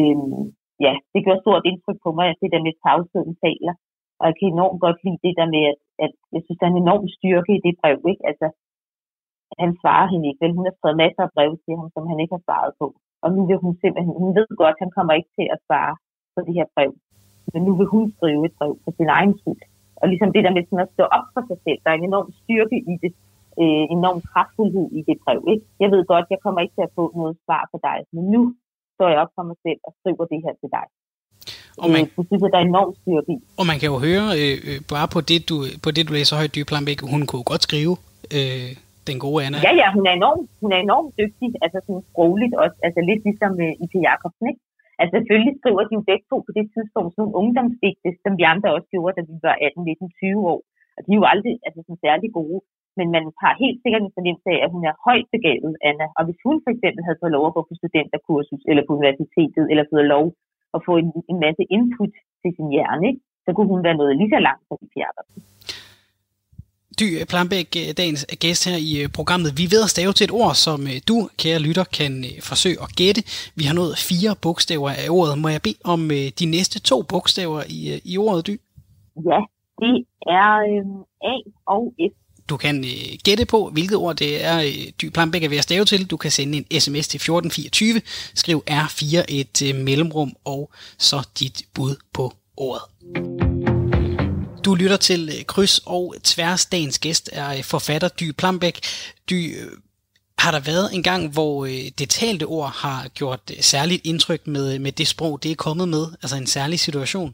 [0.00, 0.42] Øhm,
[0.86, 3.74] ja, det gør stort indtryk på mig, at det der med tavsheden taler.
[4.20, 6.72] Og jeg kan enormt godt lide det der med, at, at jeg synes, der er
[6.72, 7.98] en enorm styrke i det brev.
[8.12, 8.24] Ikke?
[8.30, 8.46] Altså,
[9.62, 10.42] han svarer hende ikke.
[10.42, 12.86] Vel, hun har skrevet masser af brev til ham, som han ikke har svaret på.
[13.24, 15.94] Og nu vil hun simpelthen, hun ved godt, at han kommer ikke til at svare
[16.34, 16.92] på det her brev.
[17.52, 19.62] Men nu vil hun skrive et brev for sin egen skyld.
[20.00, 22.08] Og ligesom det der med sådan at stå op for sig selv, der er en
[22.10, 23.12] enorm styrke i det,
[23.62, 25.40] øh, enorm kraftfuldhed i det brev.
[25.52, 25.64] Ikke?
[25.82, 28.40] Jeg ved godt, jeg kommer ikke til at få noget svar på dig, men nu
[28.94, 30.86] står jeg op for mig selv og skriver det her til dig.
[31.82, 33.38] Og man, øh, synes, at der er enormt styrke i.
[33.60, 36.34] Og man kan jo høre, øh, øh, bare på det, du, på det, du læser
[36.40, 37.94] højt, Dyrplanbæk, hun kunne godt skrive
[38.36, 38.70] øh,
[39.08, 39.58] den gode Anna.
[39.66, 43.22] Ja, ja, hun er enormt, hun er enormt dygtig, altså sådan sprogligt også, altså lidt
[43.28, 43.94] ligesom øh, I.P.
[44.08, 44.62] Jacobsen, ikke?
[45.00, 48.44] Altså selvfølgelig skriver de jo begge to på det tidspunkt sådan nogle ungdomsdigte, som vi
[48.52, 50.60] andre også gjorde, da vi var 18, 19, 20 år.
[50.96, 52.58] Og de er jo aldrig altså, sådan særlig gode.
[52.98, 56.06] Men man har helt sikkert en fornemmelse af, at hun er højt begavet, Anna.
[56.18, 59.64] Og hvis hun for eksempel havde fået lov at gå på studenterkursus, eller på universitetet,
[59.70, 60.26] eller fået lov
[60.76, 63.22] at få en, en masse input til sin hjerne, ikke?
[63.44, 65.42] så kunne hun være noget lige så langt som i Jacobsen.
[67.00, 69.50] Dy Plambæk, dagens gæst her i øh, programmet.
[69.60, 72.78] Vi ved at stave til et ord, som øh, du, kære lytter, kan øh, forsøge
[72.84, 73.20] at gætte.
[73.58, 75.34] Vi har nået fire bogstaver af ordet.
[75.42, 76.00] Må jeg bede om
[76.40, 77.80] de næste to bogstaver i,
[78.12, 78.54] i ordet, Dy?
[79.30, 79.40] Ja,
[79.82, 79.96] det
[80.38, 80.86] er øh,
[81.32, 81.34] A
[81.74, 82.16] og F.
[82.48, 85.64] Du kan øh, gætte på, hvilket ord det er, øh, Dy Plambæk er ved at
[85.64, 86.10] stave til.
[86.10, 88.00] Du kan sende en sms til 1424,
[88.34, 92.84] skriv R4 et øh, mellemrum, og så dit bud på ordet.
[94.64, 96.66] Du lytter til øh, Kryds og Tværs.
[96.66, 98.76] Dagens gæst er øh, forfatter Dy Plambæk.
[99.30, 99.70] Dy, øh,
[100.44, 104.42] har der været en gang, hvor øh, det talte ord har gjort øh, særligt indtryk
[104.54, 106.04] med, øh, med det sprog, det er kommet med?
[106.22, 107.30] Altså en særlig situation?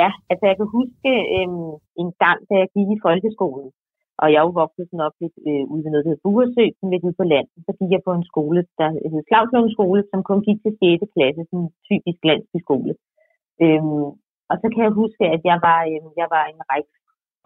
[0.00, 3.68] Ja, altså jeg kan huske øhm, en gang, da jeg gik i folkeskolen,
[4.22, 6.64] og jeg er jo vokset sådan op lidt øh, ude ved noget, der hedder Buresø,
[6.92, 7.58] lidt ude på landet.
[7.66, 11.14] Så gik jeg på en skole, der hed Slavslund skole, som kun gik til 6.
[11.14, 12.92] klasse, sådan en typisk landsbyskole.
[13.64, 14.08] Øhm,
[14.50, 16.90] og så kan jeg huske, at jeg var, øh, jeg var en ret,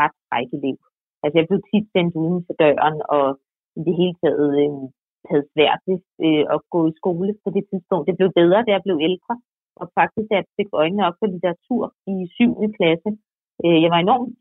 [0.01, 0.79] ret fræk elev.
[1.23, 3.27] Altså jeg blev tit sendt uden for døren, og
[3.79, 4.83] i det hele taget øh,
[5.31, 8.09] havde svært ved øh, at gå i skole på det tidspunkt.
[8.09, 9.35] Det blev bedre, da jeg blev ældre.
[9.81, 12.73] Og faktisk, at jeg fik øjnene op for litteratur i 7.
[12.79, 13.11] klasse.
[13.65, 14.33] Øh, jeg var enormt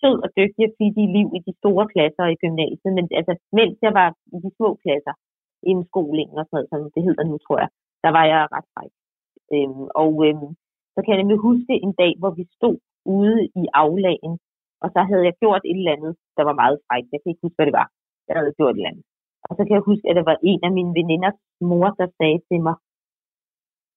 [0.00, 3.32] sød og dygtig og fik i liv i de store klasser i gymnasiet, men altså,
[3.58, 5.14] mens jeg var i de små klasser,
[5.70, 7.70] inden skolingen og sådan noget, som det hedder nu, tror jeg,
[8.04, 8.92] der var jeg ret fræk.
[9.54, 10.50] Øhm, og øhm,
[10.94, 12.76] så kan jeg nemlig huske en dag, hvor vi stod
[13.18, 14.34] ude i aflagen,
[14.82, 17.08] og så havde jeg gjort et eller andet, der var meget frækt.
[17.12, 17.88] Jeg kan ikke huske, hvad det var.
[18.28, 19.04] Jeg havde gjort et eller andet.
[19.48, 21.38] Og så kan jeg huske, at der var en af mine veninders
[21.70, 22.76] mor, der sagde til mig,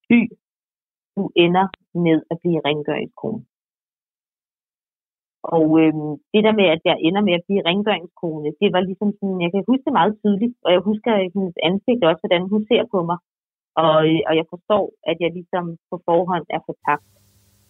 [0.08, 0.20] Fy,
[1.16, 1.66] du ender
[2.06, 3.42] med at blive rengøringskone.
[5.44, 5.94] Og øh,
[6.34, 9.52] det der med, at jeg ender med at blive rengøringskone, det var ligesom sådan, jeg
[9.52, 12.84] kan huske det meget tydeligt, og jeg husker øh, hendes ansigt også, hvordan hun ser
[12.94, 13.18] på mig.
[13.84, 17.08] Og, øh, og jeg forstår, at jeg ligesom på forhånd er fortabt,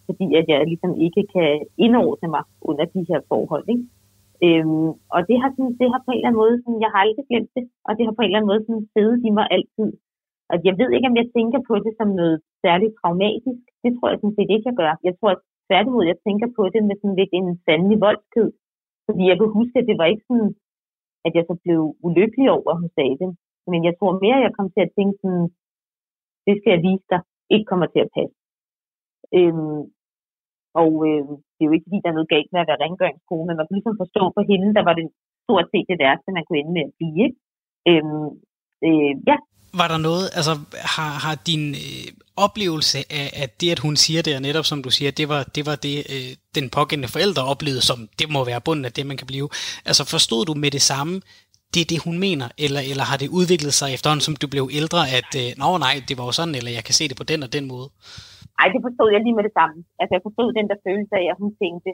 [0.06, 1.50] fordi at jeg ligesom ikke kan
[1.84, 3.64] indordne mig under de her forhold.
[3.74, 3.86] Ikke?
[4.44, 7.00] Øhm, og det har, sådan, det har på en eller anden måde, sådan, jeg har
[7.04, 9.46] aldrig glemt det, og det har på en eller anden måde sådan, siddet i mig
[9.56, 9.90] altid.
[10.50, 13.62] Og jeg ved ikke, om jeg tænker på det som noget særligt traumatisk.
[13.84, 14.92] Det tror jeg sådan set ikke, jeg gør.
[15.08, 15.32] Jeg tror
[15.68, 18.48] tværtimod, jeg tænker på det med sådan lidt en sandelig voldsked.
[19.06, 20.50] Fordi jeg kan huske, at det var ikke sådan,
[21.26, 23.30] at jeg så blev ulykkelig over, at hun sagde det.
[23.70, 25.46] Men jeg tror mere, at jeg kom til at tænke sådan,
[26.46, 27.20] det skal jeg vise dig,
[27.54, 28.36] ikke kommer til at passe.
[29.38, 29.80] Øhm,
[30.82, 31.24] og øh,
[31.54, 33.64] det er jo ikke fordi, der er noget galt med at være rengøringskone, men man
[33.64, 35.06] kunne ligesom forstå på hende, der var det
[35.44, 37.20] stort set det værste, man kunne ende med at blive.
[37.26, 37.38] Ikke?
[37.90, 38.28] Øhm,
[38.86, 39.36] øh, ja,
[39.80, 40.52] var der noget, altså
[40.96, 42.06] har, har din øh,
[42.46, 45.42] oplevelse af, at det, at hun siger det, og netop som du siger, det var
[45.54, 49.04] det, var det øh, den pågældende forældre oplevede, som det må være bunden af det,
[49.10, 49.48] man kan blive.
[49.90, 51.14] Altså forstod du med det samme,
[51.74, 54.64] det er det, hun mener, eller, eller har det udviklet sig efterhånden, som du blev
[54.80, 57.26] ældre, at øh, nå nej, det var jo sådan, eller jeg kan se det på
[57.30, 57.88] den og den måde?
[58.58, 59.76] Nej, det forstod jeg lige med det samme.
[60.00, 61.90] Altså jeg forstod den der følelse af, at hun tænkte,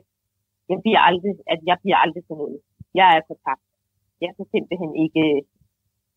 [0.71, 2.59] jeg bliver aldrig, at jeg bliver aldrig sådan noget.
[2.99, 3.65] Jeg er for tabt.
[4.25, 5.25] Jeg kan simpelthen ikke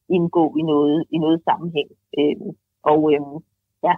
[0.10, 1.90] indgå i noget, i noget sammenhæng.
[2.20, 2.36] Øh,
[2.92, 3.22] og øh,
[3.88, 3.94] ja,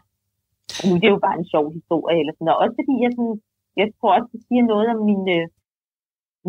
[0.87, 2.19] nu det er jo bare en sjov historie.
[2.19, 2.53] Eller sådan.
[2.53, 3.37] Og også fordi jeg, sådan,
[3.79, 5.47] jeg tror også, det siger noget om min, øh,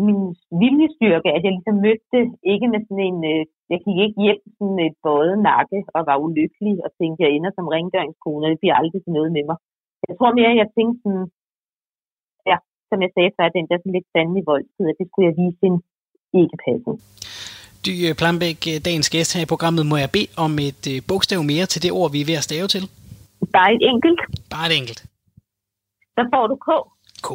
[0.05, 0.21] min
[0.61, 2.19] viljestyrke, at jeg ligesom mødte
[2.53, 6.17] ikke med sådan en øh, jeg gik ikke hjem sådan med både nakke og var
[6.25, 9.57] ulykkelig og tænkte, jeg ender som rengøringskone, og det bliver aldrig til noget med mig.
[10.07, 11.25] Jeg tror mere, jeg tænkte sådan,
[12.49, 12.57] ja,
[12.89, 15.63] som jeg sagde før, den der sådan lidt sandelig voldtid, at det skulle jeg vise
[15.69, 15.77] en
[16.41, 16.91] ikke passe.
[17.87, 21.65] Dy Plambæk, dagens gæst her i programmet, må jeg bede om et øh, bogstav mere
[21.65, 22.89] til det ord, vi er ved at stave til?
[23.53, 24.19] Bare et enkelt.
[24.49, 25.03] Bare et enkelt.
[26.17, 26.69] Så får du K.
[27.23, 27.27] K.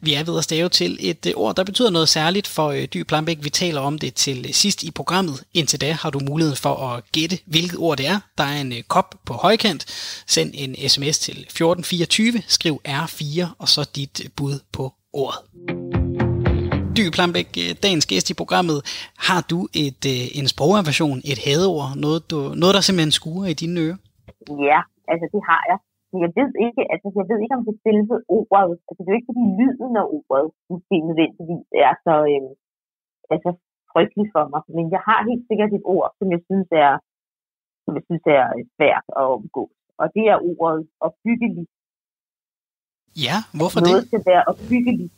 [0.00, 2.84] Vi er ved at stave til et øh, ord, der betyder noget særligt for øh,
[2.94, 3.38] Dy Plambæk.
[3.42, 5.44] Vi taler om det til øh, sidst i programmet.
[5.54, 8.20] Indtil da har du mulighed for at gætte, hvilket ord det er.
[8.38, 9.86] Der er en øh, kop på højkant.
[10.26, 15.83] Send en sms til 1424, skriv R4 og så dit øh, bud på ordet.
[16.98, 18.78] Dy Plambæk, øh, dagens gæst i programmet.
[19.28, 23.56] Har du et, øh, en sprogaversion, et hadeord, noget, du, noget der simpelthen skuer i
[23.62, 23.98] dine ører?
[24.70, 24.80] Ja,
[25.12, 25.78] altså det har jeg.
[26.10, 29.14] Men jeg ved ikke, altså jeg ved ikke, om det selve ordet, altså det er
[29.14, 32.50] jo ikke fordi lyden af ordet måske nødvendigvis er så, øh,
[33.34, 33.50] altså
[33.92, 34.62] frygtelig for mig.
[34.76, 36.92] Men jeg har helt sikkert et ord, som jeg synes er,
[37.84, 38.44] som jeg synes er
[38.76, 39.64] svært at omgå.
[40.00, 41.70] Og det er ordet opbyggeligt.
[43.26, 44.08] Ja, hvorfor Noget det?
[44.10, 45.14] skal være opbyggeligt.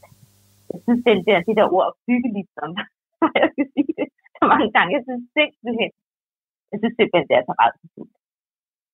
[0.77, 2.69] Jeg synes, det der, det der ord opbyggeligt, som
[3.43, 5.91] jeg skal sige det så mange gange, jeg synes simpelthen,
[6.71, 8.17] jeg synes simpelthen, det er så rædselsfuldt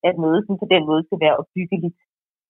[0.09, 1.97] at noget som på den måde skal være opbyggeligt.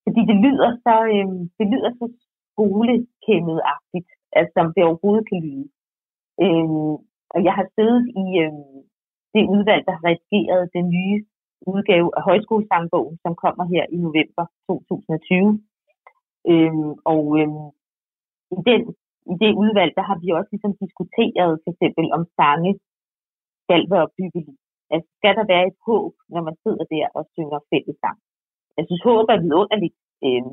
[0.05, 2.07] Fordi det lyder så, øh, det lyder så
[2.51, 5.66] skolekæmmet-agtigt, altså som det overhovedet kan lyde.
[6.45, 6.92] Øh,
[7.35, 8.53] og jeg har siddet i øh,
[9.35, 11.18] det udvalg, der har redigeret den nye
[11.73, 15.61] udgave af Højskolesangbogen, som kommer her i november 2020.
[16.53, 17.66] Øhm, og øhm,
[18.57, 18.81] i, den,
[19.31, 22.73] i det udvalg, der har vi også ligesom diskuteret for eksempel om sange
[23.65, 24.57] skal være opbyggelige.
[24.93, 28.19] Altså, skal der være et håb, når man sidder der og synger fællesang?
[28.77, 30.45] Jeg synes, håb er vidunderligt, øh,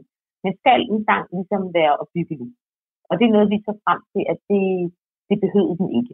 [0.44, 2.50] men skal en sang ligesom være opbyggelig?
[3.10, 4.64] Og det er noget, vi så frem til, at det,
[5.30, 6.14] det behøver den ikke.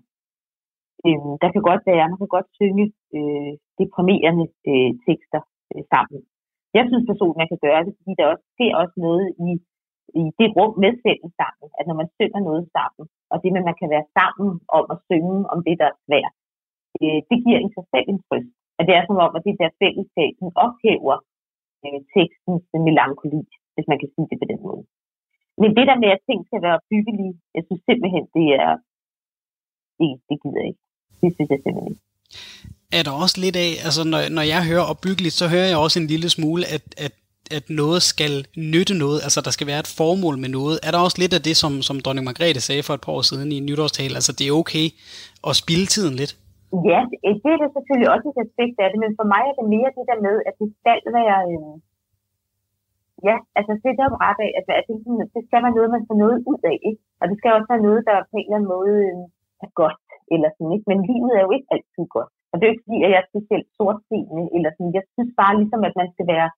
[1.05, 2.85] Øh, der kan godt være, man kan godt synge
[3.17, 5.41] øh, deprimerende øh, tekster
[5.71, 6.19] øh, sammen.
[6.77, 9.49] Jeg synes personligt, man kan gøre det, fordi der også sker også noget i,
[10.21, 13.69] i det rum med fællessangen, at når man synger noget sammen, og det med, at
[13.69, 16.35] man kan være sammen om at synge om det, der er svært,
[17.03, 18.51] øh, det giver i sig selv en trøst.
[18.79, 21.17] At det er som om, at det der fællesskab som ophæver
[21.85, 23.41] øh, tekstens melankoli,
[23.73, 24.83] hvis man kan sige det på den måde.
[25.61, 28.71] Men det der med, at ting skal være byggelige, jeg synes simpelthen, det er,
[29.99, 30.83] det, det gider jeg ikke.
[31.21, 32.03] Det synes jeg simpelthen ikke.
[32.97, 35.97] Er der også lidt af, altså når, når jeg hører opbyggeligt, så hører jeg også
[35.99, 37.13] en lille smule, at, at,
[37.57, 38.33] at noget skal
[38.73, 40.75] nytte noget, altså der skal være et formål med noget.
[40.87, 43.23] Er der også lidt af det, som, som dronning Margrethe sagde for et par år
[43.29, 44.87] siden i en nytårstale, altså det er okay
[45.49, 46.33] at spille tiden lidt?
[46.91, 46.99] Ja,
[47.43, 49.95] det er det selvfølgelig også et aspekt af det, men for mig er det mere
[49.97, 51.73] det der med, at det skal være, øh,
[53.27, 54.97] ja, altså det der ret af, at, at det,
[55.35, 57.01] det skal være noget, man får noget ud af, ikke?
[57.19, 59.23] og det skal også være noget, der på en eller anden måde øh,
[59.65, 60.03] er godt,
[60.33, 60.87] eller sådan, ikke?
[60.91, 62.31] men livet er jo ikke altid godt.
[62.49, 65.31] Og det er jo ikke fordi, at jeg er specielt sortseende, eller sådan, jeg synes
[65.41, 66.49] bare ligesom, at man skal være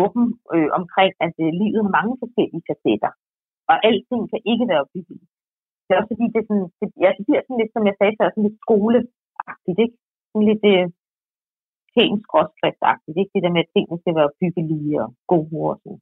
[0.00, 3.12] åben øh, omkring, at øh, livet har mange forskellige facetter,
[3.70, 5.30] og alting kan ikke være opbyggeligt.
[5.84, 7.96] Det er også fordi, det, er sådan, det, ja, det bliver sådan lidt, som jeg
[7.98, 9.96] sagde før, sådan lidt skoleagtigt, ikke?
[10.30, 10.84] Sådan lidt øh,
[11.98, 13.32] helt skråskriftagtigt, ikke?
[13.34, 16.00] Det der med, at tingene skal være byggelige og gode og sådan.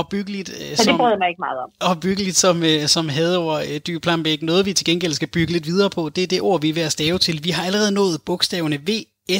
[0.00, 1.70] Opbyggeligt, øh, det som, jeg mig ikke meget om.
[1.92, 4.40] opbyggeligt som, øh, som hadeord øh, Dy Plambæk.
[4.50, 6.76] Noget vi til gengæld skal bygge lidt videre på, det er det ord, vi er
[6.78, 7.36] ved at stave til.
[7.46, 8.90] Vi har allerede nået bogstaverne V,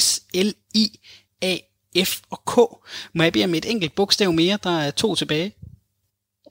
[0.05, 0.09] S,
[0.49, 0.51] L,
[0.83, 0.87] I,
[1.53, 1.55] A,
[2.05, 2.57] F og K.
[3.15, 4.59] Må jeg bede om et enkelt bogstav mere?
[4.63, 5.55] Der er to tilbage.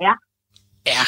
[0.02, 0.14] Ja.
[0.88, 1.04] Ja,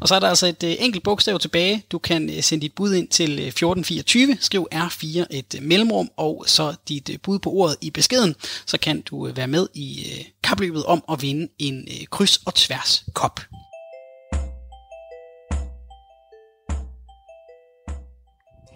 [0.00, 1.84] og så er der altså et øh, enkelt bogstav tilbage.
[1.90, 6.10] Du kan øh, sende dit bud ind til øh, 1424, skriv R4 et øh, mellemrum,
[6.16, 8.34] og så dit øh, bud på ordet i beskeden.
[8.66, 12.36] Så kan du øh, være med i øh, kapløbet om at vinde en øh, kryds
[12.36, 13.40] og tværs kop.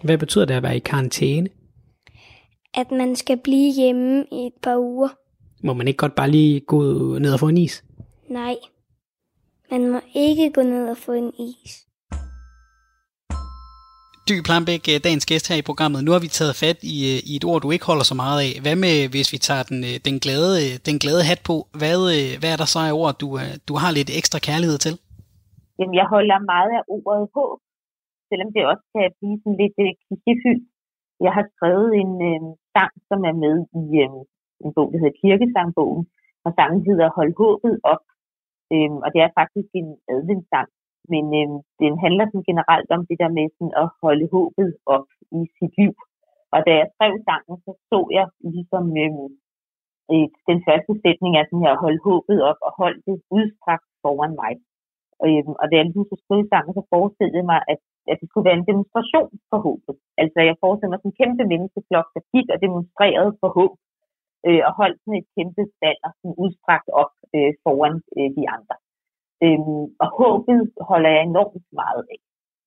[0.03, 1.49] Hvad betyder det at være i karantæne?
[2.73, 5.09] At man skal blive hjemme i et par uger.
[5.63, 6.81] Må man ikke godt bare lige gå
[7.19, 7.83] ned og få en is?
[8.29, 8.55] Nej.
[9.71, 11.73] Man må ikke gå ned og få en is.
[14.29, 15.99] Dy Plambæk, øh, dagens gæst her i programmet.
[16.03, 18.39] Nu har vi taget fat i, øh, i et ord, du ikke holder så meget
[18.47, 18.51] af.
[18.65, 20.55] Hvad med, hvis vi tager den, øh, den, glade,
[20.87, 21.55] den glade hat på?
[21.81, 21.97] Hvad,
[22.41, 23.27] hvad er der så af ord, du,
[23.69, 24.95] du har lidt ekstra kærlighed til?
[25.79, 27.59] Jamen, jeg holder meget af ordet håb,
[28.29, 30.65] selvom det også kan blive sådan lidt øh, klichéfyldt.
[31.25, 32.41] Jeg har skrevet en øh,
[32.75, 34.21] sang, som er med i øh,
[34.65, 36.03] en bog, der hedder Kirkesangbogen,
[36.45, 38.03] og sangen hedder Hold håbet op.
[38.73, 40.69] Øhm, og det er faktisk en adventssang,
[41.11, 45.07] men øhm, den handler sådan generelt om det der med sådan at holde håbet op
[45.39, 45.93] i sit liv.
[46.53, 49.29] Og da jeg skrev sangen, så så jeg ligesom øhm,
[50.11, 54.33] øh, den første sætning af sådan her, hold håbet op og hold det udstrakt foran
[54.41, 54.53] mig.
[55.21, 57.79] Og, øhm, og da jeg ligesom så skrev sangen, så forestillede jeg mig, at
[58.09, 59.95] at det skulle være en demonstration for håbet.
[60.21, 63.73] Altså jeg forestiller mig sådan en kæmpe menneskeflok, der gik og demonstrerede for håb,
[64.47, 68.75] øh, og holdt sådan et kæmpe banner sådan udstrakt op øh, foran øh, de andre.
[69.45, 72.19] Øhm, og håbet holder jeg enormt meget af.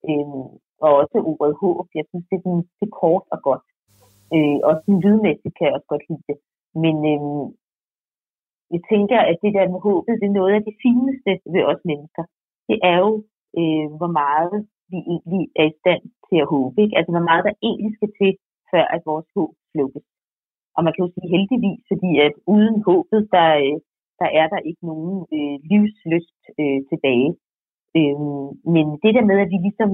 [0.09, 0.47] Øhm,
[0.85, 1.87] og også ordet håb.
[1.99, 3.67] Jeg synes, det er, sådan, det er kort og godt.
[4.35, 6.39] Øh, og sådan lydmæssigt kan jeg også godt lide det.
[6.83, 7.47] Men øhm,
[8.75, 11.83] jeg tænker, at det der med håbet, det er noget af det fineste ved os
[11.91, 12.25] mennesker.
[12.69, 13.13] Det er jo,
[13.59, 14.57] øh, hvor meget
[14.91, 16.77] vi egentlig er i stand til at håbe.
[16.83, 16.97] Ikke?
[16.99, 18.33] Altså, hvor meget der egentlig skal til,
[18.71, 20.07] før at vores håb slukkes.
[20.77, 23.77] Og man kan jo sige heldigvis, fordi at uden håbet, der, øh,
[24.21, 27.31] der er der ikke nogen øh, livslyst øh, tilbage.
[27.99, 28.19] Øh,
[28.75, 29.91] men det der med, at vi ligesom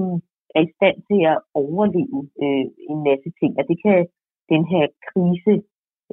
[0.57, 3.99] er i stand til at overleve øh, en masse ting, og det kan
[4.53, 5.53] den her krise,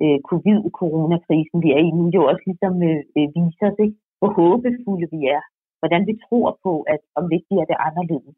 [0.03, 3.97] øh, covid-coronakrisen, vi er i nu, jo også ligesom øh, øh, vise os, ikke?
[4.19, 5.43] hvor håbefulde vi er.
[5.81, 8.37] Hvordan vi tror på, at om lidt bliver det anderledes.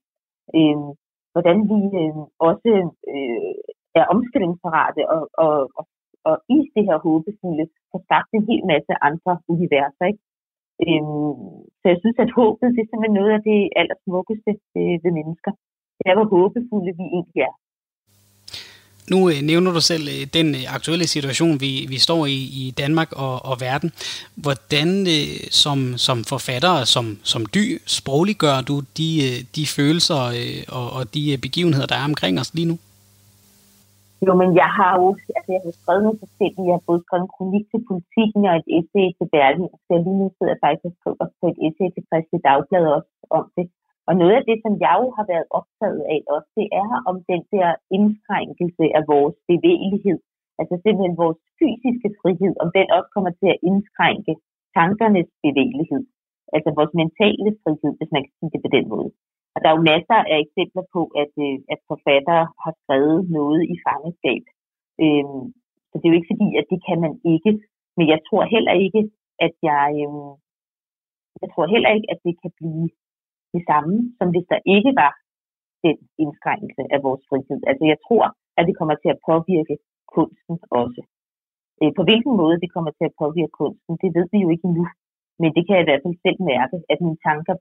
[0.58, 0.88] Øh,
[1.34, 2.16] hvordan vi øh,
[2.48, 2.70] også
[3.14, 3.54] øh,
[4.00, 5.84] er omstillingsparate og, og, og,
[6.28, 10.04] og i det her håbefulde har skabt en hel masse andre universer.
[10.10, 10.22] Ikke?
[10.86, 15.12] Øhm, så jeg synes, at håbet det er simpelthen noget af det allersmukkeste øh, ved
[15.18, 15.52] mennesker.
[15.98, 17.54] Det er, hvor håbefulde vi egentlig er.
[19.12, 22.64] Nu øh, nævner du selv øh, den øh, aktuelle situation, vi, vi står i i
[22.82, 23.90] Danmark og, og verden.
[24.44, 27.64] Hvordan øh, som, som forfatter, som, som dy,
[27.98, 32.34] sprogliggør du de, øh, de følelser øh, og, og de øh, begivenheder, der er omkring
[32.42, 32.76] os lige nu?
[34.26, 35.06] Jo, men jeg har jo
[35.36, 36.68] altså jeg har skrevet nogle forskellige.
[36.68, 39.72] Jeg har både skrevet en kronik til politikken og et essay til Berlin.
[39.84, 42.84] Så jeg lige nu sidder jeg faktisk og skriver på et essay til Christi Dagblad
[42.96, 43.66] også om det.
[44.08, 47.16] Og noget af det, som jeg jo har været optaget af også, det er om
[47.30, 50.18] den der indskrænkelse af vores bevægelighed.
[50.60, 54.32] Altså simpelthen vores fysiske frihed, om den også kommer til at indskrænke
[54.78, 56.02] tankernes bevægelighed.
[56.54, 59.10] Altså vores mentale frihed, hvis man kan sige det på den måde.
[59.54, 63.60] Og der er jo masser af eksempler på, at, øh, at forfattere har skrevet noget
[63.72, 64.44] i fangeskab.
[65.04, 65.44] Øhm,
[65.88, 67.52] så det er jo ikke fordi, at det kan man ikke.
[67.96, 69.00] Men jeg tror heller ikke,
[69.46, 69.88] at jeg...
[70.04, 70.32] Øhm,
[71.42, 72.86] jeg tror heller ikke, at det kan blive
[73.54, 75.12] de samme, som hvis der ikke var
[75.84, 77.60] den indskrænkelse af vores frihed.
[77.70, 78.24] Altså jeg tror,
[78.58, 79.76] at det kommer til at påvirke
[80.16, 81.02] kunsten også.
[81.80, 84.66] Øh, på hvilken måde det kommer til at påvirke kunsten, det ved vi jo ikke
[84.70, 84.86] endnu.
[85.40, 87.54] Men det kan jeg i hvert fald selv mærke, at mine tanker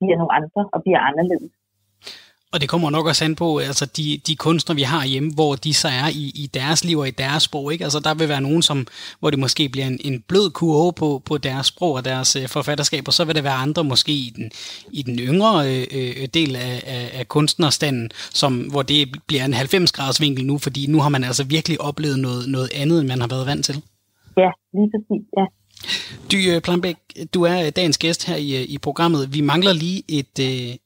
[0.00, 1.52] bliver nogle andre og bliver anderledes.
[2.56, 5.54] Og det kommer nok også an på, altså de, de kunstnere, vi har hjemme, hvor
[5.54, 7.72] de så er i, i deres liv og i deres sprog.
[7.72, 7.84] Ikke?
[7.84, 8.86] Altså der vil være nogen, som,
[9.20, 12.48] hvor det måske bliver en, en blød kurve på, på deres sprog og deres øh,
[12.48, 14.50] forfatterskab, og så vil der være andre måske i den,
[14.92, 19.54] i den yngre øh, øh del af, af, af kunstnerstanden, som, hvor det bliver en
[19.54, 23.20] 90-graders vinkel nu, fordi nu har man altså virkelig oplevet noget, noget andet, end man
[23.20, 23.74] har været vant til.
[24.36, 25.44] Ja, lige præcis, ja.
[26.32, 26.96] Dy øh, Planbæk,
[27.34, 29.34] du er øh, dagens gæst her i, øh, i programmet.
[29.34, 30.38] Vi mangler lige et,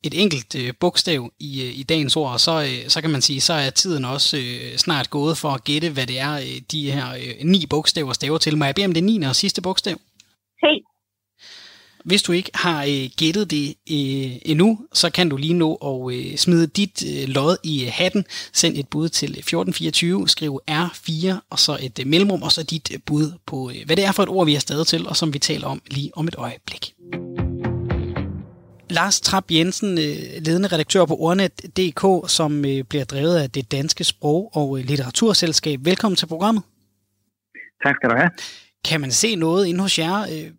[0.03, 3.71] et enkelt bogstav i, i dagens ord, og så, så kan man sige, så er
[3.71, 4.43] tiden også
[4.77, 7.07] snart gået for at gætte, hvad det er, de her
[7.45, 8.59] ni bogstaver staver til.
[8.59, 9.97] Må jeg bede om det niende og sidste bogstav?
[9.97, 10.65] T.
[12.05, 16.15] Hvis du ikke har øh, gættet det øh, endnu, så kan du lige nå at
[16.15, 18.25] øh, smide dit øh, lod i øh, hatten.
[18.53, 22.91] Send et bud til 1424, skriv R4 og så et øh, mellemrum, og så dit
[22.95, 25.17] øh, bud på, øh, hvad det er for et ord, vi er stadig til, og
[25.17, 26.95] som vi taler om lige om et øjeblik.
[28.91, 34.05] Lars Trap Jensen, øh, ledende redaktør på Ordnet.dk, som øh, bliver drevet af det danske
[34.05, 35.85] sprog- og øh, litteraturselskab.
[35.85, 36.63] Velkommen til programmet.
[37.83, 38.31] Tak skal du have.
[38.85, 40.51] Kan man se noget inde hos jer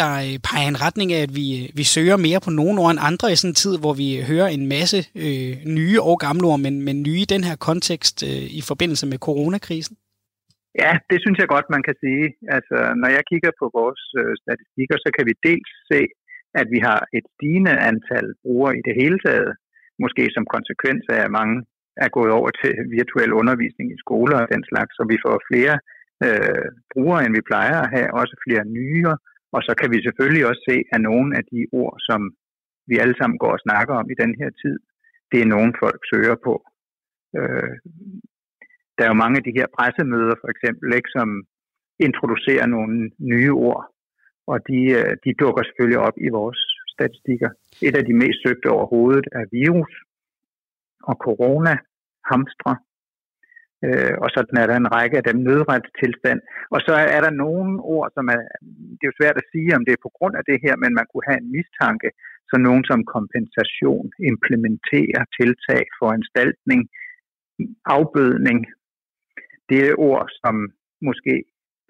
[0.00, 2.90] der øh, peger en retning af, at vi, øh, vi søger mere på nogle ord
[2.92, 6.16] end andre i sådan en tid, hvor vi øh, hører en masse øh, nye og
[6.26, 9.96] gamle ord, men, men nye i den her kontekst øh, i forbindelse med coronakrisen?
[10.82, 12.24] Ja, det synes jeg godt, man kan sige.
[12.56, 16.00] Altså, når jeg kigger på vores øh, statistikker, så kan vi dels se,
[16.60, 19.50] at vi har et stigende antal brugere i det hele taget,
[20.04, 21.56] måske som konsekvens af, at mange
[22.04, 25.74] er gået over til virtuel undervisning i skoler og den slags, så vi får flere
[26.26, 29.02] øh, brugere, end vi plejer at have, også flere nye
[29.54, 32.20] og så kan vi selvfølgelig også se, at nogle af de ord, som
[32.90, 34.76] vi alle sammen går og snakker om i den her tid,
[35.30, 36.54] det er nogen folk søger på.
[37.38, 37.74] Øh,
[38.96, 41.28] der er jo mange af de her pressemøder, for eksempel, ikke, som
[42.06, 43.82] introducerer nogle nye ord,
[44.52, 46.60] og de, øh, de dukker selvfølgelig op i vores
[46.94, 47.50] statistikker.
[47.86, 49.92] Et af de mest søgte overhovedet er virus
[51.10, 51.74] og corona,
[52.30, 52.72] hamstre,
[53.86, 56.40] Øh, og sådan er der en række af dem nødretstilstand.
[56.74, 58.40] Og så er der nogle ord, som er,
[58.96, 60.92] det er jo svært at sige, om det er på grund af det her, men
[60.98, 62.08] man kunne have en mistanke,
[62.50, 66.80] så nogen som kompensation, implementere, tiltag, foranstaltning,
[67.96, 68.58] afbødning.
[69.70, 70.54] Det er ord, som
[71.08, 71.34] måske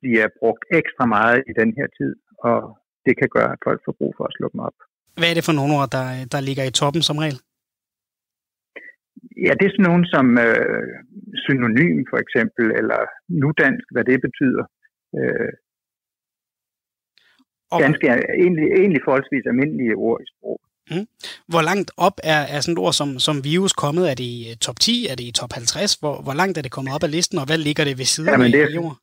[0.00, 2.12] bliver brugt ekstra meget i den her tid,
[2.48, 2.58] og
[3.06, 4.76] det kan gøre, at folk får brug for at slå dem op.
[5.18, 7.38] Hvad er det for nogle ord, der, der ligger i toppen som regel?
[9.46, 10.88] Ja, det er sådan nogen som øh,
[11.46, 13.00] synonym for eksempel, eller
[13.42, 14.64] nudansk, hvad det betyder.
[15.18, 15.52] Øh,
[17.72, 17.78] og...
[17.84, 18.06] Ganske
[18.44, 20.58] egentlig, egentlig forholdsvis almindelige ord i sprog.
[20.92, 21.06] Mm.
[21.52, 24.04] Hvor langt op er, er sådan et ord som, som virus kommet?
[24.10, 25.06] Er det i øh, top 10?
[25.10, 25.94] Er det i top 50?
[26.02, 28.30] Hvor, hvor langt er det kommet op af listen, og hvad ligger det ved siden
[28.32, 28.96] Jamen, det er, i ord?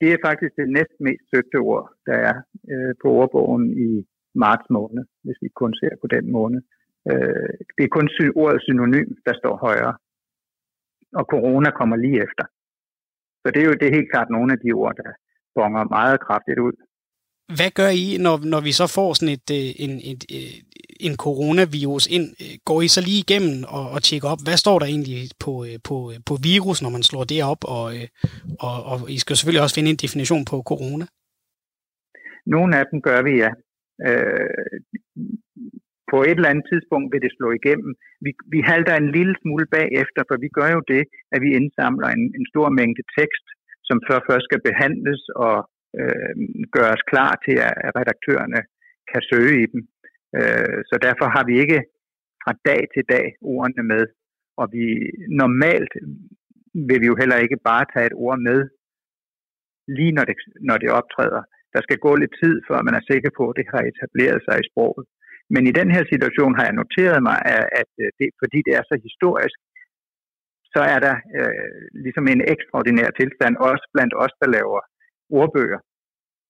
[0.00, 2.34] Det er faktisk det næst mest søgte ord, der er
[2.72, 3.90] øh, på ordbogen i
[4.44, 6.60] marts måned, hvis vi kun ser på den måned.
[6.62, 6.81] Øh,
[7.76, 9.94] det er kun sy- ordet synonym, der står højere.
[11.18, 12.44] Og corona kommer lige efter.
[13.42, 15.10] Så det er jo det er helt klart nogle af de ord, der
[15.54, 16.72] bonger meget kraftigt ud.
[17.56, 20.54] Hvad gør I, når, når vi så får sådan et, øh, en, et, øh,
[21.08, 22.26] en coronavirus ind?
[22.64, 25.78] Går I så lige igennem og, og tjekker op, hvad står der egentlig på, øh,
[25.88, 25.96] på,
[26.28, 27.62] på virus, når man slår det op?
[27.76, 27.84] Og,
[28.66, 31.06] og, og I skal selvfølgelig også finde en definition på corona.
[32.46, 33.50] Nogle af dem gør vi, ja.
[34.08, 34.80] Øh,
[36.12, 37.92] på et eller andet tidspunkt vil det slå igennem.
[38.24, 41.02] Vi, vi halter en lille smule bagefter, for vi gør jo det,
[41.34, 43.46] at vi indsamler en, en stor mængde tekst,
[43.88, 45.56] som før først skal behandles og
[46.00, 46.34] øh,
[46.76, 47.56] gøres klar til,
[47.86, 48.60] at redaktørerne
[49.10, 49.80] kan søge i dem.
[50.38, 51.80] Øh, så derfor har vi ikke
[52.44, 54.04] fra dag til dag ordene med.
[54.60, 54.86] Og vi
[55.42, 55.92] normalt
[56.88, 58.58] vil vi jo heller ikke bare tage et ord med,
[59.96, 60.36] lige når det,
[60.68, 61.42] når det optræder.
[61.74, 64.56] Der skal gå lidt tid, før man er sikker på, at det har etableret sig
[64.58, 65.06] i sproget.
[65.54, 67.38] Men i den her situation har jeg noteret mig,
[67.80, 69.58] at øh, det, fordi det er så historisk,
[70.74, 74.80] så er der øh, ligesom en ekstraordinær tilstand, også blandt os, der laver
[75.40, 75.80] ordbøger.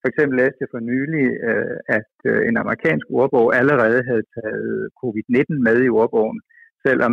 [0.00, 4.90] For eksempel læste jeg for nylig, øh, at øh, en amerikansk ordbog allerede havde taget
[5.00, 6.40] covid-19 med i ordbogen,
[6.86, 7.12] selvom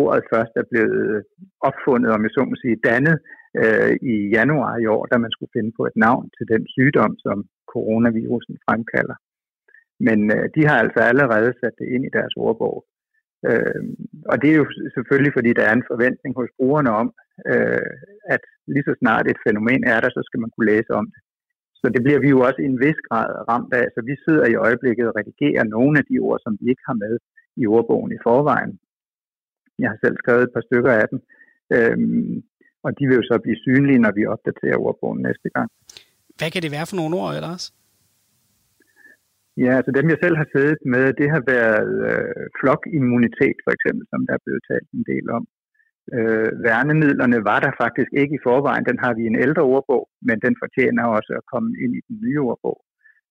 [0.00, 1.24] ordet først er blevet
[1.68, 3.16] opfundet, om jeg så må sige, dannet
[3.62, 7.12] øh, i januar i år, da man skulle finde på et navn til den sygdom,
[7.24, 7.36] som
[7.72, 9.16] coronavirusen fremkalder.
[10.06, 12.76] Men øh, de har altså allerede sat det ind i deres ordbog.
[13.48, 13.82] Øh,
[14.30, 17.08] og det er jo selvfølgelig, fordi der er en forventning hos brugerne om,
[17.52, 17.92] øh,
[18.34, 18.42] at
[18.72, 21.20] lige så snart et fænomen er der, så skal man kunne læse om det.
[21.80, 23.86] Så det bliver vi jo også i en vis grad ramt af.
[23.94, 26.96] Så vi sidder i øjeblikket og redigerer nogle af de ord, som vi ikke har
[27.04, 27.14] med
[27.62, 28.72] i ordbogen i forvejen.
[29.78, 31.18] Jeg har selv skrevet et par stykker af dem.
[31.76, 32.42] Øhm,
[32.84, 35.68] og de vil jo så blive synlige, når vi opdaterer ordbogen næste gang.
[36.38, 37.64] Hvad kan det være for nogle ord ellers?
[39.64, 44.04] Ja, altså dem jeg selv har siddet med, det har været øh, flokimmunitet for eksempel,
[44.10, 45.44] som der er blevet talt en del om.
[46.16, 48.88] Øh, værnemidlerne var der faktisk ikke i forvejen.
[48.90, 52.16] Den har vi en ældre ordbog, men den fortjener også at komme ind i den
[52.24, 52.78] nye ordbog.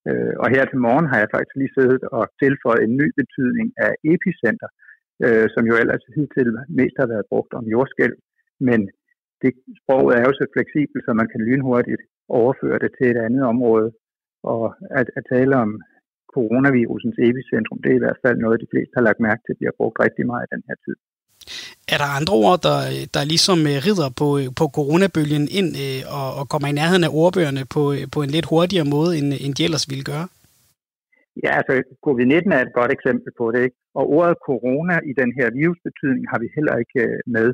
[0.08, 3.68] Øh, og her til morgen har jeg faktisk lige siddet og tilføjet en ny betydning
[3.86, 4.70] af epicenter,
[5.26, 6.50] øh, som jo ellers hidtil
[6.80, 8.16] mest har været brugt om jordskæld.
[8.68, 8.80] Men
[9.42, 12.04] det sproget er jo så fleksibelt, så man kan lynhurtigt
[12.40, 13.90] overføre det til et andet område.
[14.54, 14.64] Og
[15.00, 15.70] at, at tale om
[16.36, 19.68] coronavirusens epicentrum, det er i hvert fald noget, de fleste har lagt mærke til, at
[19.70, 20.96] har brugt rigtig meget i den her tid.
[21.94, 22.80] Er der andre ord, der,
[23.16, 27.08] der ligesom øh, rider på, øh, på coronabølgen ind øh, og, og kommer i nærheden
[27.08, 30.28] af ordbøgerne på, på en lidt hurtigere måde, end, end de ellers ville gøre?
[31.44, 31.74] Ja, altså
[32.06, 33.62] covid-19 er et godt eksempel på det.
[33.68, 33.78] Ikke?
[34.00, 37.02] Og ordet corona i den her virusbetydning har vi heller ikke
[37.36, 37.48] med.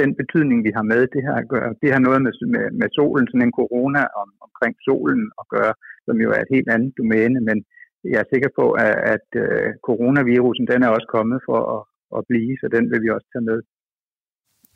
[0.00, 3.26] Den betydning, vi har med, det har, gøre, det har noget med, med, med solen,
[3.28, 5.72] sådan en corona om, omkring solen at gøre,
[6.06, 7.58] som jo er et helt andet domæne, men
[8.04, 11.82] jeg er sikker på, at, at øh, coronavirusen den er også kommet for at,
[12.18, 13.60] at blive, så den vil vi også tage med.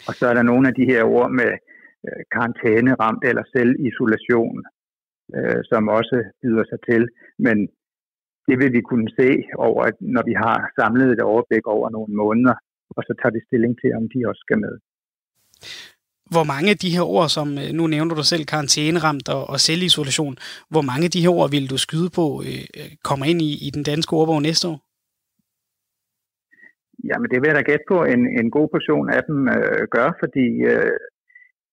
[0.08, 1.50] Og så er der nogle af de her ord med
[2.06, 4.58] øh, karantæne ramt eller selvisolation,
[5.36, 7.02] øh, som også byder sig til.
[7.38, 7.56] Men
[8.48, 9.30] det vil vi kunne se
[9.68, 12.54] over, når vi har samlet et overblik over nogle måneder,
[12.96, 14.74] og så tager vi stilling til, om de også skal med.
[16.32, 19.58] Hvor mange af de her ord, som øh, nu nævner du selv, karantæneramt og, og
[19.68, 20.34] selvisolation,
[20.72, 23.50] hvor mange af de her ord vil du skyde på, øh, øh, kommer ind i,
[23.66, 24.78] i den danske ordbog næste år?
[27.08, 30.08] Jamen det vil jeg da gætte på, en, en god portion af dem øh, gør,
[30.22, 30.94] fordi øh,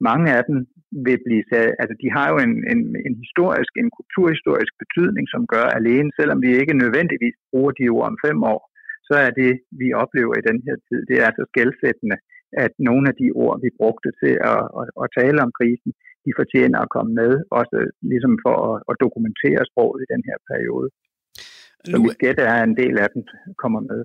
[0.09, 0.57] mange af dem
[1.05, 5.41] vil blive sat, altså de har jo en, en, en historisk, en kulturhistorisk betydning, som
[5.53, 8.61] gør alene, selvom vi ikke nødvendigvis bruger de ord om fem år,
[9.07, 12.17] så er det, vi oplever i den her tid, det er altså så skældsættende,
[12.63, 15.91] at nogle af de ord, vi brugte til at, at, at tale om krisen,
[16.25, 17.77] de fortjener at komme med, også
[18.11, 20.87] ligesom for at, at dokumentere sproget i den her periode.
[21.85, 22.03] Så nu...
[22.03, 23.21] mit gæt er, at en del af dem
[23.63, 24.01] kommer med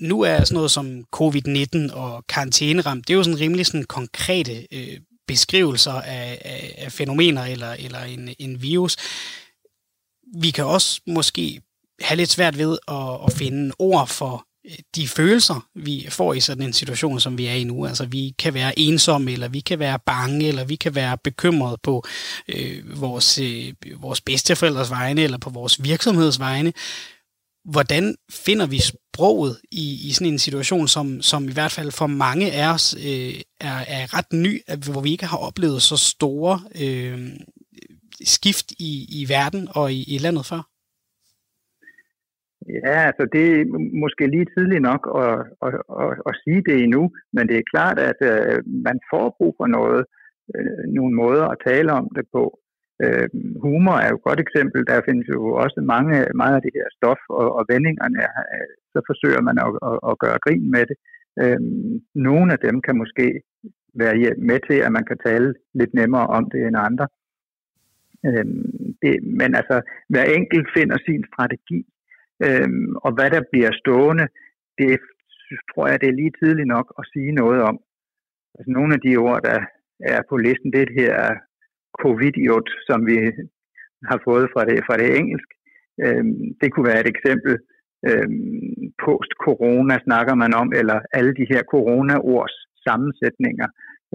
[0.00, 4.54] nu er sådan noget som covid-19 og karantæneramt, det er jo sådan rimelig sådan konkrete
[4.72, 8.96] øh, beskrivelser af, af, af fænomener eller, eller en, en virus.
[10.42, 11.60] Vi kan også måske
[12.00, 14.46] have lidt svært ved at, at finde ord for
[14.96, 17.86] de følelser, vi får i sådan en situation, som vi er i nu.
[17.86, 21.78] Altså, vi kan være ensomme, eller vi kan være bange, eller vi kan være bekymrede
[21.82, 22.04] på
[22.48, 26.72] øh, vores, øh, vores bedsteforældres vegne, eller på vores virksomheds vegne
[27.64, 32.06] hvordan finder vi sproget i, i sådan en situation, som, som i hvert fald for
[32.06, 36.62] mange af os øh, er, er ret ny, hvor vi ikke har oplevet så store
[36.74, 37.30] øh,
[38.24, 40.71] skift i, i verden og i, i landet før?
[42.68, 43.64] Ja, altså det er
[44.02, 45.34] måske lige tidligt nok at,
[45.66, 47.02] at, at, at sige det endnu,
[47.32, 48.58] men det er klart, at øh,
[48.88, 50.02] man får brug for noget,
[50.54, 52.44] øh, nogle måder at tale om det på.
[53.04, 53.28] Øh,
[53.64, 54.80] humor er jo et godt eksempel.
[54.86, 58.22] Der findes jo også mange, meget af det her stof og, og vendingerne.
[58.54, 60.96] Øh, så forsøger man at, at, at gøre grin med det.
[61.42, 61.60] Øh,
[62.14, 63.26] nogle af dem kan måske
[64.02, 64.16] være
[64.50, 67.06] med til, at man kan tale lidt nemmere om det end andre.
[68.26, 68.46] Øh,
[69.02, 69.76] det, men altså,
[70.12, 71.78] hver enkelt finder sin strategi,
[72.44, 72.68] øh,
[73.04, 74.26] og hvad der bliver stående,
[74.78, 74.92] det
[75.70, 77.76] tror jeg, det er lige tidligt nok at sige noget om.
[78.56, 79.58] Altså, nogle af de ord, der
[80.14, 81.18] er på listen, det er det her
[82.02, 83.16] covidiot, som vi
[84.10, 85.50] har fået fra det, fra det engelsk.
[86.04, 87.52] Øhm, det kunne være et eksempel.
[88.08, 93.68] Øhm, Post-corona snakker man om, eller alle de her corona-ords sammensætninger.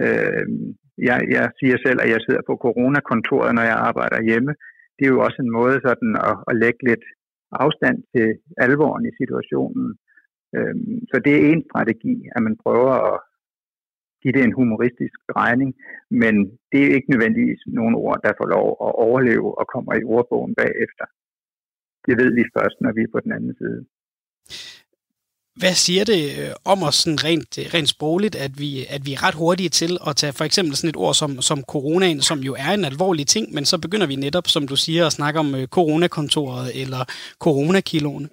[0.03, 0.63] Øhm,
[1.09, 4.51] jeg, jeg siger selv, at jeg sidder på coronakontoret, når jeg arbejder hjemme.
[4.97, 7.05] Det er jo også en måde sådan at, at lægge lidt
[7.51, 8.27] afstand til
[8.57, 9.97] alvoren i situationen.
[10.55, 13.19] Øhm, så det er en strategi, at man prøver at,
[14.21, 15.69] give det en humoristisk regning,
[16.21, 16.35] men
[16.71, 20.55] det er ikke nødvendigvis nogle ord, der får lov at overleve og kommer i ordbogen
[20.61, 21.05] bagefter.
[22.05, 23.79] Det ved vi først, når vi er på den anden side.
[25.61, 29.11] Hvad siger det øh, om os sådan rent, øh, rent sprogligt, at vi, at vi
[29.15, 32.39] er ret hurtige til at tage for eksempel sådan et ord som, som coronaen, som
[32.47, 35.37] jo er en alvorlig ting, men så begynder vi netop, som du siger, at snakke
[35.43, 37.01] om øh, coronakontoret eller
[37.45, 38.25] coronakiloen?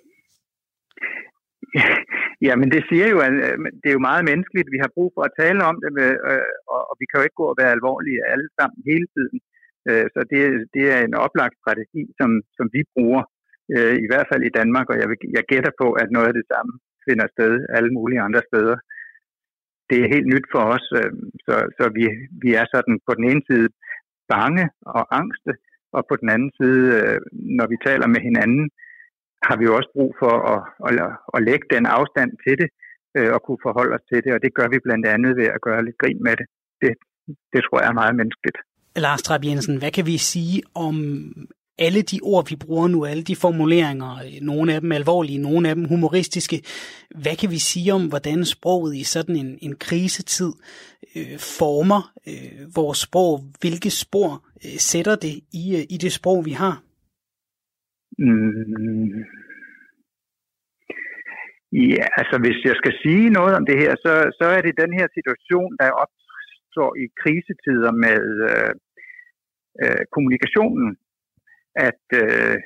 [2.47, 3.33] Ja, men det siger jo, at
[3.81, 4.75] det er jo meget menneskeligt.
[4.77, 6.11] Vi har brug for at tale om det, med,
[6.91, 9.39] og vi kan jo ikke gå og være alvorlige alle sammen hele tiden.
[10.15, 10.41] Så det,
[10.77, 13.23] det er en oplagt strategi, som, som vi bruger,
[14.05, 16.73] i hvert fald i Danmark, og jeg, jeg gætter på, at noget af det samme
[17.09, 18.77] finder sted alle mulige andre steder.
[19.91, 21.13] Det er helt nyt for os, øh,
[21.47, 22.05] så, så vi,
[22.43, 23.69] vi er sådan på den ene side
[24.33, 24.65] bange
[24.97, 25.53] og angste,
[25.97, 27.19] og på den anden side, øh,
[27.59, 28.65] når vi taler med hinanden,
[29.47, 30.95] har vi jo også brug for at, at,
[31.35, 32.69] at lægge den afstand til det
[33.17, 35.61] øh, og kunne forholde os til det, og det gør vi blandt andet ved at
[35.67, 36.47] gøre lidt grin med det.
[36.83, 36.91] Det,
[37.53, 38.59] det tror jeg er meget menneskeligt.
[38.97, 40.97] Lars Trapp Jensen, hvad kan vi sige om
[41.79, 44.11] alle de ord, vi bruger nu, alle de formuleringer,
[44.43, 46.57] nogle af dem alvorlige, nogle af dem humoristiske,
[47.23, 50.53] hvad kan vi sige om, hvordan sproget i sådan en, en krisetid
[51.17, 52.01] øh, former
[52.31, 53.41] øh, vores sprog?
[53.61, 54.31] Hvilke spor
[54.65, 56.83] øh, sætter det i, øh, i det sprog, vi har?
[58.19, 59.25] Mm.
[61.93, 64.93] Ja, altså hvis jeg skal sige noget om det her, så, så er det den
[64.99, 68.73] her situation, der opstår i krisetider med øh,
[69.83, 70.89] øh, kommunikationen,
[71.89, 72.57] at øh,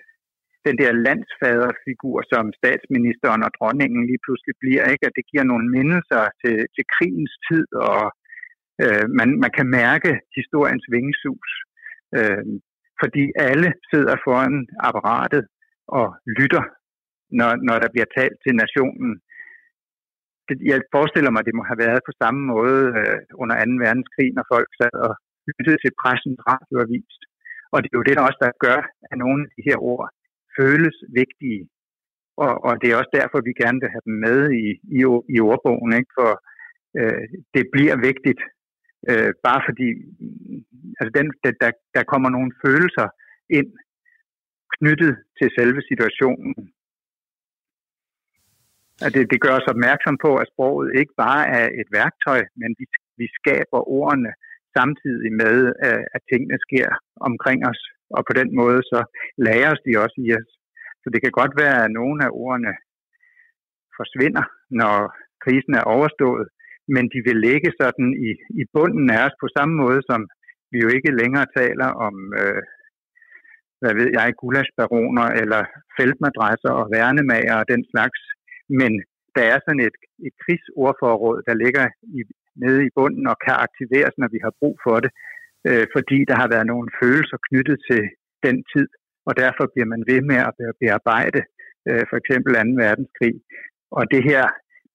[0.66, 5.06] den der landsfaderfigur, som statsministeren og dronningen lige pludselig bliver, ikke?
[5.08, 8.02] at det giver nogle mindelser til, til krigens tid, og
[8.82, 11.50] øh, man, man kan mærke historiens vingesus.
[12.18, 12.44] Øh,
[13.02, 14.56] fordi alle sidder foran
[14.88, 15.44] apparatet
[15.98, 16.06] og
[16.38, 16.64] lytter,
[17.38, 19.10] når, når der bliver talt til nationen.
[20.48, 23.84] Det, jeg forestiller mig, at det må have været på samme måde øh, under 2.
[23.84, 25.12] verdenskrig, når folk sad og
[25.48, 27.14] lyttede til pressens radioavis.
[27.72, 30.08] Og det er jo det, der også der gør, at nogle af de her ord
[30.58, 31.62] føles vigtige.
[32.44, 34.64] Og, og det er også derfor, vi gerne vil have dem med i,
[34.98, 35.00] i,
[35.34, 36.12] i ordbogen, ikke?
[36.18, 36.30] for
[36.98, 38.40] øh, det bliver vigtigt
[39.10, 39.88] Øh, bare fordi
[40.98, 41.26] altså den,
[41.62, 43.08] der, der kommer nogle følelser
[43.58, 43.70] ind
[44.76, 46.54] knyttet til selve situationen.
[49.04, 52.70] At det, det gør os opmærksom på, at sproget ikke bare er et værktøj, men
[52.78, 52.84] vi,
[53.20, 54.32] vi skaber ordene
[54.78, 55.56] samtidig med,
[55.86, 56.88] øh, at tingene sker
[57.28, 57.80] omkring os.
[58.16, 59.00] Og på den måde så
[59.48, 60.50] læres de også i os.
[61.02, 62.72] Så det kan godt være, at nogle af ordene
[63.98, 64.44] forsvinder,
[64.80, 64.96] når
[65.44, 66.46] krisen er overstået,
[66.94, 70.20] men de vil ligge sådan i, i bunden af os på samme måde, som
[70.72, 72.62] vi jo ikke længere taler om, øh,
[73.80, 75.62] hvad ved jeg, gulasbaroner eller
[75.96, 78.20] feltmadresser og værnemager og den slags.
[78.80, 78.92] Men
[79.36, 81.84] der er sådan et, et krigsordforråd, der ligger
[82.18, 82.20] i,
[82.64, 85.10] nede i bunden og kan aktiveres, når vi har brug for det,
[85.68, 88.02] øh, fordi der har været nogle følelser knyttet til
[88.46, 88.88] den tid,
[89.28, 90.52] og derfor bliver man ved med at
[90.82, 91.40] bearbejde
[91.88, 92.60] øh, for eksempel 2.
[92.84, 93.34] verdenskrig.
[93.98, 94.44] Og det her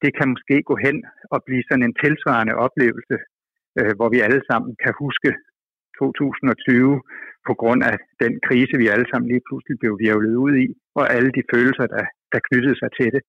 [0.04, 0.98] det kan måske gå hen
[1.34, 3.18] og blive sådan en tilsvarende oplevelse,
[3.80, 5.30] øh, hvor vi alle sammen kan huske
[6.00, 7.02] 2020
[7.48, 10.68] på grund af den krise, vi alle sammen lige pludselig blev virvlet ud i,
[11.00, 13.24] og alle de følelser, der, der knyttede sig til det.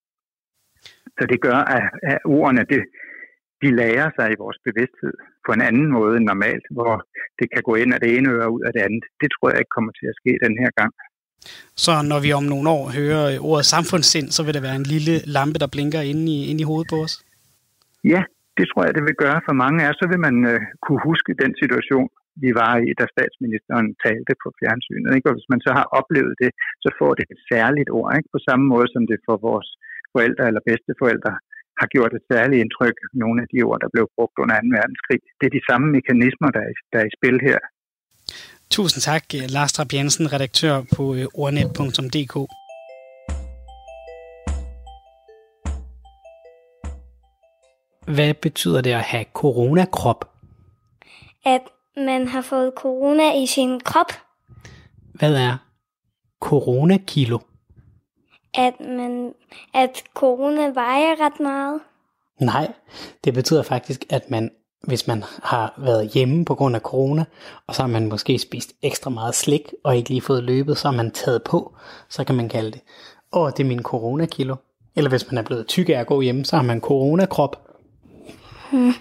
[1.19, 2.81] Så det gør, at, at ordene, det,
[3.63, 5.15] de lærer sig i vores bevidsthed
[5.47, 6.93] på en anden måde end normalt, hvor
[7.39, 9.05] det kan gå ind af det ene øre ud af det andet.
[9.21, 10.93] Det tror jeg ikke kommer til at ske den her gang.
[11.85, 15.15] Så når vi om nogle år hører ordet samfundssind, så vil der være en lille
[15.37, 17.15] lampe, der blinker inde i, inde i hovedet på os?
[18.13, 18.23] Ja,
[18.59, 21.41] det tror jeg, det vil gøre for mange af Så vil man øh, kunne huske
[21.43, 22.09] den situation,
[22.45, 25.11] vi var i, da statsministeren talte på fjernsynet.
[25.17, 25.29] Ikke?
[25.31, 26.51] Og hvis man så har oplevet det,
[26.85, 28.11] så får det et særligt ord.
[28.17, 28.29] Ikke?
[28.35, 29.69] På samme måde som det for vores
[30.13, 31.33] forældre eller bedsteforældre
[31.81, 34.77] har gjort et særligt indtryk, nogle af de ord, der blev brugt under 2.
[34.79, 35.21] verdenskrig.
[35.39, 37.59] Det er de samme mekanismer, der er, der er i spil her.
[38.71, 39.25] Tusind tak,
[39.57, 42.37] Lars Trapp Jensen, redaktør på øh, ordnet.dk.
[48.15, 50.31] Hvad betyder det at have coronakrop?
[51.47, 51.63] At
[51.97, 54.13] man har fået corona i sin krop.
[55.15, 55.57] Hvad er
[56.41, 57.39] coronakilo?
[58.55, 59.35] At, man,
[59.75, 61.81] at corona vejer ret meget.
[62.41, 62.73] Nej,
[63.25, 64.51] det betyder faktisk, at man,
[64.83, 67.25] hvis man har været hjemme på grund af corona,
[67.67, 70.89] og så har man måske spist ekstra meget slik, og ikke lige fået løbet, så
[70.89, 71.75] har man taget på,
[72.09, 72.81] så kan man kalde det,
[73.33, 74.57] åh, det er min coronakilo.
[74.97, 77.69] Eller hvis man er blevet tyk af at gå hjemme, så har man coronakrop.
[78.73, 78.93] Hmm.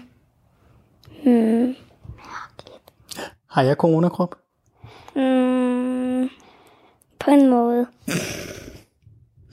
[1.22, 1.76] Hmm.
[3.50, 4.34] Har jeg coronakrop?
[5.14, 6.30] Hmm.
[7.18, 7.86] På en måde.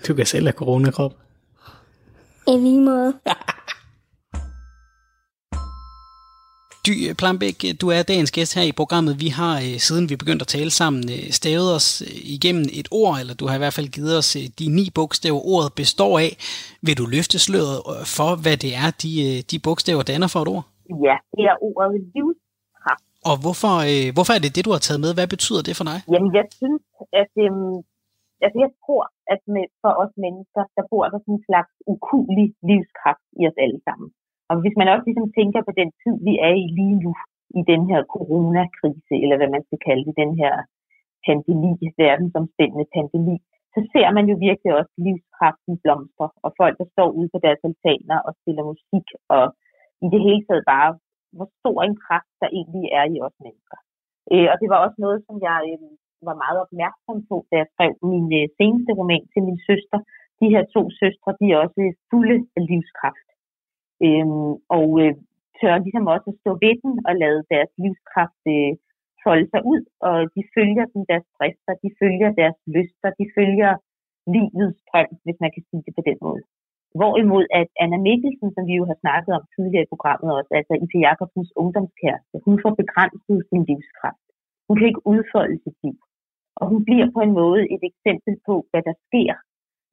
[0.07, 1.13] Du kan selv have coronakrop.
[2.47, 3.13] I lige måde.
[6.85, 9.21] Dy Plambæk, du er dagens gæst her i programmet.
[9.21, 12.87] Vi har, øh, siden vi begyndte at tale sammen, øh, stavet os øh, igennem et
[12.91, 16.31] ord, eller du har i hvert fald givet os de ni bogstaver, ordet består af.
[16.85, 17.79] Vil du løfte sløret
[18.17, 19.13] for, hvad det er, de,
[19.51, 20.65] de bogstaver danner for et ord?
[21.07, 23.05] Ja, det er ordet livskraft.
[23.29, 23.75] Og hvorfor,
[24.15, 25.13] hvorfor er det det, du har taget med?
[25.13, 25.97] Hvad betyder det for dig?
[26.13, 26.81] Jamen, jeg synes,
[27.21, 27.77] at øhm,
[28.45, 32.47] altså, jeg tror, at med, for os mennesker, der bor der sådan en slags ukulig
[32.69, 34.09] livskraft i os alle sammen.
[34.49, 37.13] Og hvis man også ligesom tænker på den tid, vi er i lige nu,
[37.59, 40.53] i den her coronakrise, eller hvad man skal kalde det, den her
[41.27, 41.71] pandemi,
[42.03, 43.35] verdensomspændende pandemi,
[43.73, 47.61] så ser man jo virkelig også livskraften blomstre, og folk, der står ude på deres
[47.69, 49.43] altaner og spiller musik, og
[50.05, 50.91] i det hele taget bare,
[51.35, 53.77] hvor stor en kraft der egentlig er i os mennesker.
[54.31, 55.91] Øh, og det var også noget, som jeg øh,
[56.29, 59.99] var meget opmærksom på, da jeg skrev min øh, seneste roman til min søster.
[60.41, 63.27] De her to søstre, de er også fulde af livskraft.
[64.05, 65.13] Øhm, og øh,
[65.59, 68.71] tør ligesom også at stå ved den og lade deres livskraft øh,
[69.25, 73.71] folde sig ud, og de følger den deres drifter, de følger deres lyster, de følger
[74.35, 76.43] livets drøm, hvis man kan sige det på den måde.
[76.99, 80.73] Hvorimod at Anna Mikkelsen, som vi jo har snakket om tidligere i programmet også, altså
[80.83, 84.25] Ife Jacobsens ungdomskæreste, hun får begrænset sin livskraft.
[84.67, 85.97] Hun kan ikke udfolde sit liv.
[86.59, 89.33] Og hun bliver på en måde et eksempel på, hvad der sker,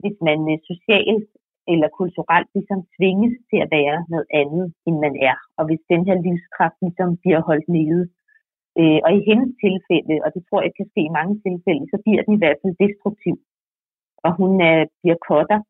[0.02, 1.30] hvis man øh, socialt
[1.72, 5.36] eller kulturelt ligesom tvinges til at være noget andet, end man er.
[5.58, 8.02] Og hvis den her livskraft ligesom bliver holdt nede.
[8.80, 11.96] Øh, og i hendes tilfælde, og det tror jeg kan ske i mange tilfælde, så
[12.04, 13.36] bliver den i hvert fald destruktiv.
[14.26, 15.60] Og hun er, bliver kotter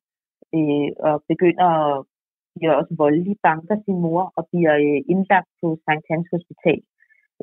[0.56, 2.04] øh, og begynder at
[2.58, 6.80] bliver også voldelig, banker sin mor og bliver øh, indlagt på Sankt Hans Hospital.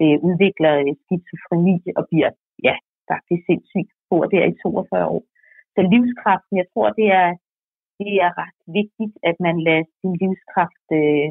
[0.01, 2.29] Øh, udvikler øh, skizofreni og bliver
[2.67, 2.75] ja,
[3.11, 5.23] faktisk sindssygt, bor der i 42 år.
[5.75, 7.29] Så livskraften, jeg tror, det er
[7.99, 11.29] det er ret vigtigt, at man lader sin livskraft, øh,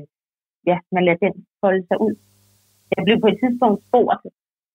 [0.70, 2.14] ja, man lader den folde sig ud.
[2.96, 4.24] Jeg blev på et tidspunkt spurgt,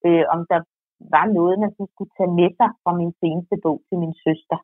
[0.08, 0.60] øh, om der
[1.16, 4.60] var noget, man skulle tage med sig fra min seneste bog til min søster.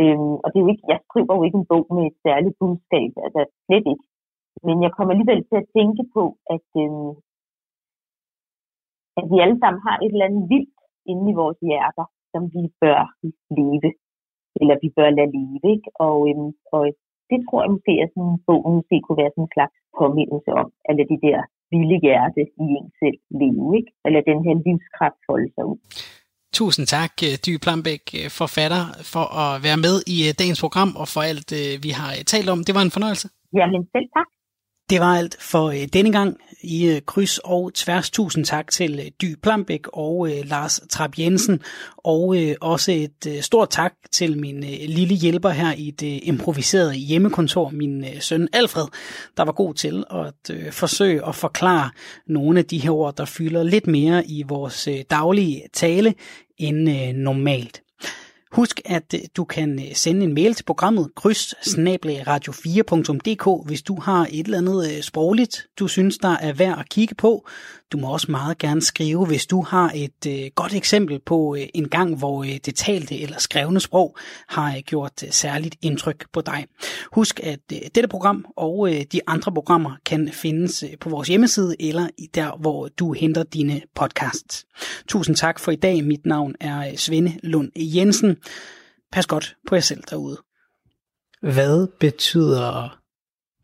[0.00, 2.56] Øhm, og det er jo ikke, jeg skriver jo ikke en bog med et særligt
[2.60, 4.06] budskab, altså slet ikke.
[4.66, 6.24] Men jeg kommer alligevel til at tænke på,
[6.54, 7.12] at, øhm,
[9.18, 10.77] at vi alle sammen har et eller andet vildt
[11.12, 13.00] inde i vores hjerter, som vi bør
[13.58, 13.90] leve
[14.60, 15.66] eller vi bør lade leve.
[15.74, 15.88] Ikke?
[16.06, 16.82] Og, øhm, og
[17.30, 20.50] det tror jeg måske, at sådan en bog måske kunne være sådan en slags påmindelse
[20.60, 21.38] om, at lade de der
[21.72, 23.90] vilde hjerte i en selv leve, ikke?
[24.06, 25.78] eller den her livskraft folde sig ud.
[26.58, 28.82] Tusind tak, øh, Dy Plambæk, øh, forfatter,
[29.14, 31.50] for at være med i øh, dagens program og for alt,
[31.84, 32.58] vi har talt om.
[32.66, 33.26] Det var en fornøjelse.
[33.58, 34.28] Jamen selv tak.
[34.90, 38.10] Det var alt for øh, denne gang i øh, kryds og tværs.
[38.10, 41.60] Tusind tak til øh, Dy Plambæk og Lars Trap Jensen.
[41.96, 48.04] Og også et stort tak til min lille hjælper her i det improviserede hjemmekontor, min
[48.20, 48.86] søn Alfred,
[49.36, 51.90] der var god til at forsøge at forklare
[52.26, 56.14] nogle af de her ord, der fylder lidt mere i vores daglige tale
[56.58, 57.82] end normalt.
[58.52, 61.54] Husk, at øh, du kan øh, sende en mail til programmet kryds
[62.28, 66.88] radio4.dk, hvis du har et eller andet øh, sprogligt, du synes, der er værd at
[66.88, 67.48] kigge på.
[67.92, 71.66] Du må også meget gerne skrive, hvis du har et øh, godt eksempel på øh,
[71.74, 74.16] en gang, hvor øh, det talte eller skrevne sprog
[74.48, 76.66] har øh, gjort øh, særligt indtryk på dig.
[77.12, 81.28] Husk, at øh, dette program og øh, de andre programmer kan findes øh, på vores
[81.28, 84.66] hjemmeside eller der, hvor du henter dine podcasts.
[85.08, 86.04] Tusind tak for i dag.
[86.04, 88.36] Mit navn er øh, Svende Lund Jensen.
[89.12, 90.38] Pas godt på jer selv derude.
[91.40, 92.98] Hvad betyder...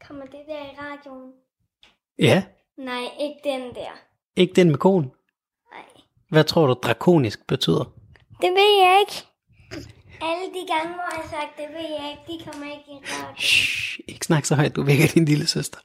[0.09, 1.33] Kommer det der i radioen?
[2.19, 2.45] Ja,
[2.79, 4.14] Nej, ikke den der.
[4.37, 5.11] Ikke den med konen.
[5.73, 5.85] Nej.
[6.31, 7.85] Hvad tror du drakonisk betyder?
[8.41, 9.27] Det ved jeg ikke.
[10.23, 12.95] Alle de gange, hvor jeg har sagt, det ved jeg ikke, de kommer ikke i
[12.95, 13.37] radioen.
[13.39, 15.79] Shh, ikke snak så højt, du vækker din lille søster.